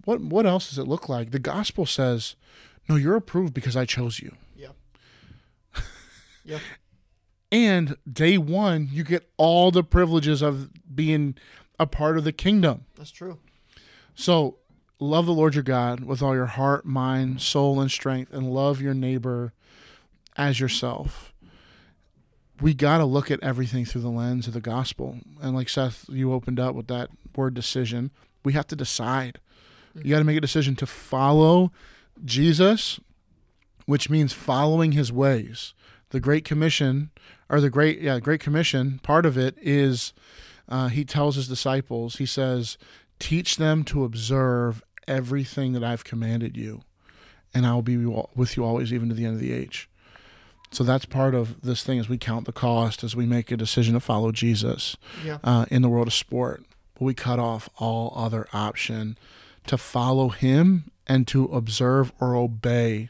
what 0.04 0.20
what 0.20 0.46
else 0.46 0.68
does 0.68 0.78
it 0.78 0.86
look 0.86 1.08
like? 1.08 1.30
The 1.30 1.38
gospel 1.38 1.86
says, 1.86 2.36
no, 2.90 2.96
you're 2.96 3.14
approved 3.14 3.54
because 3.54 3.76
I 3.76 3.84
chose 3.84 4.18
you. 4.18 4.34
Yeah. 4.56 4.72
yeah. 6.44 6.58
And 7.52 7.96
day 8.12 8.36
one, 8.36 8.88
you 8.90 9.04
get 9.04 9.30
all 9.36 9.70
the 9.70 9.84
privileges 9.84 10.42
of 10.42 10.70
being 10.92 11.36
a 11.78 11.86
part 11.86 12.18
of 12.18 12.24
the 12.24 12.32
kingdom. 12.32 12.86
That's 12.96 13.12
true. 13.12 13.38
So 14.16 14.58
love 14.98 15.26
the 15.26 15.32
Lord 15.32 15.54
your 15.54 15.62
God 15.62 16.00
with 16.02 16.20
all 16.20 16.34
your 16.34 16.46
heart, 16.46 16.84
mind, 16.84 17.40
soul, 17.40 17.80
and 17.80 17.88
strength, 17.88 18.32
and 18.32 18.52
love 18.52 18.80
your 18.80 18.92
neighbor 18.92 19.52
as 20.36 20.58
yourself. 20.58 21.32
We 22.60 22.74
got 22.74 22.98
to 22.98 23.04
look 23.04 23.30
at 23.30 23.40
everything 23.40 23.84
through 23.84 24.02
the 24.02 24.10
lens 24.10 24.48
of 24.48 24.52
the 24.52 24.60
gospel. 24.60 25.18
And 25.40 25.54
like 25.54 25.68
Seth, 25.68 26.06
you 26.08 26.32
opened 26.32 26.58
up 26.58 26.74
with 26.74 26.88
that 26.88 27.10
word 27.36 27.54
decision. 27.54 28.10
We 28.44 28.52
have 28.54 28.66
to 28.66 28.76
decide. 28.76 29.38
You 29.94 30.00
mm-hmm. 30.00 30.10
got 30.10 30.18
to 30.18 30.24
make 30.24 30.36
a 30.38 30.40
decision 30.40 30.74
to 30.74 30.86
follow 30.86 31.70
Jesus, 32.24 33.00
which 33.86 34.10
means 34.10 34.32
following 34.32 34.92
his 34.92 35.12
ways. 35.12 35.74
The 36.10 36.20
Great 36.20 36.44
Commission, 36.44 37.10
or 37.48 37.60
the 37.60 37.70
Great, 37.70 38.00
yeah, 38.00 38.18
Great 38.18 38.40
Commission, 38.40 39.00
part 39.02 39.24
of 39.26 39.38
it 39.38 39.56
is 39.60 40.12
uh, 40.68 40.88
he 40.88 41.04
tells 41.04 41.36
his 41.36 41.48
disciples, 41.48 42.16
he 42.16 42.26
says, 42.26 42.78
teach 43.18 43.56
them 43.56 43.84
to 43.84 44.04
observe 44.04 44.82
everything 45.06 45.72
that 45.72 45.84
I've 45.84 46.04
commanded 46.04 46.56
you, 46.56 46.82
and 47.54 47.66
I 47.66 47.74
will 47.74 47.82
be 47.82 47.96
with 47.96 48.56
you 48.56 48.64
always, 48.64 48.92
even 48.92 49.08
to 49.08 49.14
the 49.14 49.24
end 49.24 49.34
of 49.34 49.40
the 49.40 49.52
age. 49.52 49.88
So 50.72 50.84
that's 50.84 51.04
part 51.04 51.34
of 51.34 51.62
this 51.62 51.82
thing 51.82 51.98
as 51.98 52.08
we 52.08 52.16
count 52.16 52.46
the 52.46 52.52
cost, 52.52 53.02
as 53.02 53.16
we 53.16 53.26
make 53.26 53.50
a 53.50 53.56
decision 53.56 53.94
to 53.94 54.00
follow 54.00 54.30
Jesus 54.30 54.96
Yeah. 55.24 55.38
uh, 55.42 55.66
in 55.70 55.82
the 55.82 55.88
world 55.88 56.06
of 56.06 56.14
sport. 56.14 56.64
But 56.94 57.02
we 57.02 57.14
cut 57.14 57.40
off 57.40 57.68
all 57.78 58.12
other 58.14 58.46
option 58.52 59.18
to 59.66 59.76
follow 59.76 60.28
him 60.28 60.89
and 61.06 61.26
to 61.28 61.44
observe 61.46 62.12
or 62.20 62.34
obey 62.34 63.08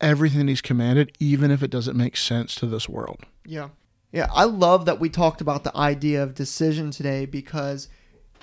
everything 0.00 0.48
he's 0.48 0.60
commanded, 0.60 1.12
even 1.18 1.50
if 1.50 1.62
it 1.62 1.70
doesn't 1.70 1.96
make 1.96 2.16
sense 2.16 2.54
to 2.56 2.66
this 2.66 2.88
world. 2.88 3.24
Yeah. 3.44 3.70
Yeah, 4.12 4.28
I 4.32 4.44
love 4.44 4.86
that 4.86 4.98
we 4.98 5.08
talked 5.08 5.40
about 5.40 5.62
the 5.62 5.76
idea 5.76 6.22
of 6.22 6.34
decision 6.34 6.90
today 6.90 7.26
because 7.26 7.88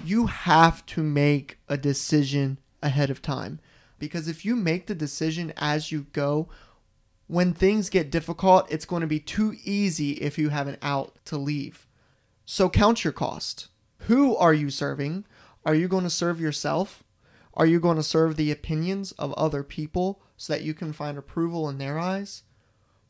you 0.06 0.28
have 0.28 0.86
to 0.88 1.04
make 1.04 1.58
a 1.68 1.78
decision 1.78 2.60
ahead 2.82 3.10
of 3.10 3.22
time. 3.22 3.60
Because 4.00 4.28
if 4.28 4.46
you 4.46 4.56
make 4.56 4.88
the 4.88 4.96
decision 4.96 5.52
as 5.58 5.92
you 5.92 6.06
go, 6.14 6.48
when 7.28 7.54
things 7.54 7.90
get 7.90 8.12
difficult, 8.12 8.72
it's 8.72 8.86
going 8.86 9.02
to 9.02 9.08
be 9.08 9.20
too 9.20 9.56
easy 9.64 10.12
if 10.12 10.38
you 10.38 10.50
have 10.50 10.68
an 10.68 10.78
out 10.82 11.18
to 11.26 11.38
leave. 11.38 11.86
So 12.46 12.70
count 12.70 13.04
your 13.04 13.14
cost. 13.14 13.68
Who 14.02 14.38
are 14.38 14.54
you 14.54 14.70
serving? 14.70 15.26
Are 15.66 15.76
you 15.76 15.90
going 15.90 16.06
to 16.06 16.10
serve 16.10 16.40
yourself? 16.40 17.04
Are 17.58 17.65
you 17.65 17.80
going 17.80 17.98
to 17.98 18.04
serve 18.04 18.36
the 18.36 18.52
opinions 18.52 19.13
of 19.13 19.34
other 19.34 19.63
people 19.63 20.22
so 20.38 20.54
that 20.54 20.62
you 20.62 20.76
can 20.76 20.93
find 20.93 21.17
approval 21.17 21.67
in 21.67 21.80
their 21.80 21.98
eyes? 21.98 22.43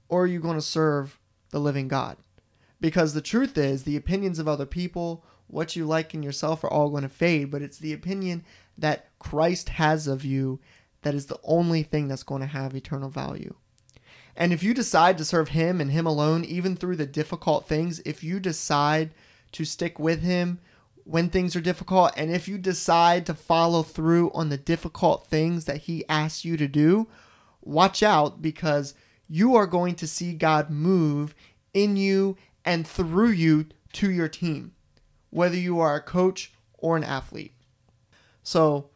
Or 0.07 0.23
are 0.23 0.27
you 0.27 0.39
going 0.39 0.55
to 0.55 0.61
serve 0.61 1.19
the 1.51 1.59
living 1.59 1.89
God? 1.89 2.15
Because 2.79 3.13
the 3.13 3.21
truth 3.21 3.57
is, 3.57 3.83
the 3.83 3.97
opinions 3.97 4.39
of 4.39 4.47
other 4.47 4.65
people, 4.65 5.25
what 5.47 5.75
you 5.75 5.85
like 5.85 6.13
in 6.13 6.23
yourself, 6.23 6.63
are 6.63 6.69
all 6.69 6.89
going 6.89 7.03
to 7.03 7.09
fade, 7.09 7.51
but 7.51 7.61
it's 7.61 7.77
the 7.77 7.91
opinion 7.91 8.45
that 8.77 9.09
Christ 9.19 9.67
has 9.67 10.07
of 10.07 10.23
you 10.23 10.61
that 11.01 11.13
is 11.13 11.25
the 11.25 11.39
only 11.43 11.83
thing 11.83 12.07
that's 12.07 12.23
going 12.23 12.41
to 12.41 12.47
have 12.47 12.73
eternal 12.73 13.09
value. 13.09 13.53
And 14.33 14.53
if 14.53 14.63
you 14.63 14.73
decide 14.73 15.17
to 15.17 15.25
serve 15.25 15.49
Him 15.49 15.81
and 15.81 15.91
Him 15.91 16.05
alone, 16.05 16.45
even 16.45 16.77
through 16.77 16.95
the 16.95 17.05
difficult 17.05 17.67
things, 17.67 17.99
if 18.05 18.23
you 18.23 18.39
decide 18.39 19.11
to 19.51 19.65
stick 19.65 19.99
with 19.99 20.21
Him 20.21 20.59
when 21.07 21.29
things 21.29 21.55
are 21.55 21.61
difficult, 21.61 22.11
and 22.17 22.29
if 22.31 22.49
you 22.49 22.57
decide 22.57 23.25
to 23.25 23.33
follow 23.33 23.81
through 23.81 24.29
on 24.31 24.49
the 24.49 24.57
difficult 24.57 25.27
things 25.27 25.63
that 25.63 25.77
He 25.77 26.07
asks 26.09 26.43
you 26.43 26.57
to 26.57 26.67
do, 26.67 27.07
watch 27.61 28.03
out 28.03 28.41
because 28.41 28.93
you 29.29 29.55
are 29.55 29.67
going 29.67 29.95
to 29.95 30.07
see 30.07 30.33
God 30.33 30.69
move 30.69 31.33
in 31.73 31.95
you 31.95 32.35
and 32.65 32.85
through 32.85 33.29
you 33.29 33.67
to 33.93 34.11
your 34.11 34.27
team, 34.27 34.73
whether 35.29 35.55
you 35.55 35.79
are 35.79 35.95
a 35.95 36.01
coach 36.01 36.51
or 36.77 36.97
an 36.97 37.05
athlete. 37.05 37.53
So, 38.43 38.89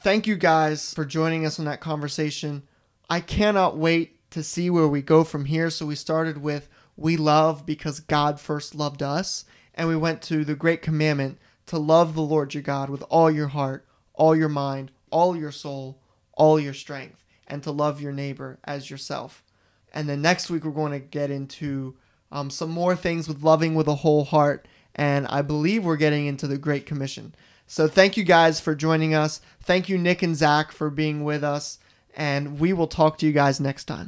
thank 0.00 0.28
you 0.28 0.36
guys 0.36 0.94
for 0.94 1.04
joining 1.04 1.44
us 1.44 1.58
on 1.58 1.64
that 1.64 1.80
conversation. 1.80 2.62
I 3.10 3.18
cannot 3.18 3.76
wait 3.76 4.30
to 4.30 4.44
see 4.44 4.70
where 4.70 4.86
we 4.86 5.02
go 5.02 5.24
from 5.24 5.46
here. 5.46 5.70
So 5.70 5.86
we 5.86 5.96
started 5.96 6.38
with 6.38 6.68
we 6.96 7.16
love 7.16 7.66
because 7.66 7.98
God 8.00 8.38
first 8.38 8.74
loved 8.74 9.02
us, 9.02 9.44
and 9.74 9.88
we 9.88 9.96
went 9.96 10.22
to 10.22 10.44
the 10.44 10.54
great 10.54 10.82
commandment 10.82 11.38
to 11.68 11.78
love 11.78 12.14
the 12.14 12.22
Lord 12.22 12.54
your 12.54 12.62
God 12.62 12.90
with 12.90 13.02
all 13.08 13.30
your 13.30 13.48
heart, 13.48 13.86
all 14.14 14.34
your 14.36 14.48
mind, 14.48 14.90
all 15.10 15.36
your 15.36 15.52
soul, 15.52 15.98
all 16.32 16.58
your 16.60 16.74
strength, 16.74 17.24
and 17.46 17.62
to 17.62 17.70
love 17.70 18.00
your 18.00 18.12
neighbor 18.12 18.58
as 18.64 18.90
yourself. 18.90 19.42
And 19.92 20.08
then 20.08 20.20
next 20.22 20.50
week, 20.50 20.64
we're 20.64 20.70
going 20.70 20.92
to 20.92 20.98
get 20.98 21.30
into 21.30 21.96
um, 22.30 22.50
some 22.50 22.70
more 22.70 22.94
things 22.94 23.28
with 23.28 23.42
loving 23.42 23.74
with 23.74 23.88
a 23.88 23.96
whole 23.96 24.24
heart. 24.24 24.68
And 24.94 25.26
I 25.28 25.42
believe 25.42 25.84
we're 25.84 25.96
getting 25.96 26.26
into 26.26 26.46
the 26.46 26.58
Great 26.58 26.86
Commission. 26.86 27.34
So 27.66 27.86
thank 27.86 28.16
you 28.16 28.24
guys 28.24 28.60
for 28.60 28.74
joining 28.74 29.14
us. 29.14 29.40
Thank 29.60 29.88
you, 29.88 29.98
Nick 29.98 30.22
and 30.22 30.36
Zach, 30.36 30.72
for 30.72 30.90
being 30.90 31.24
with 31.24 31.44
us. 31.44 31.78
And 32.16 32.58
we 32.58 32.72
will 32.72 32.88
talk 32.88 33.18
to 33.18 33.26
you 33.26 33.32
guys 33.32 33.60
next 33.60 33.84
time. 33.84 34.06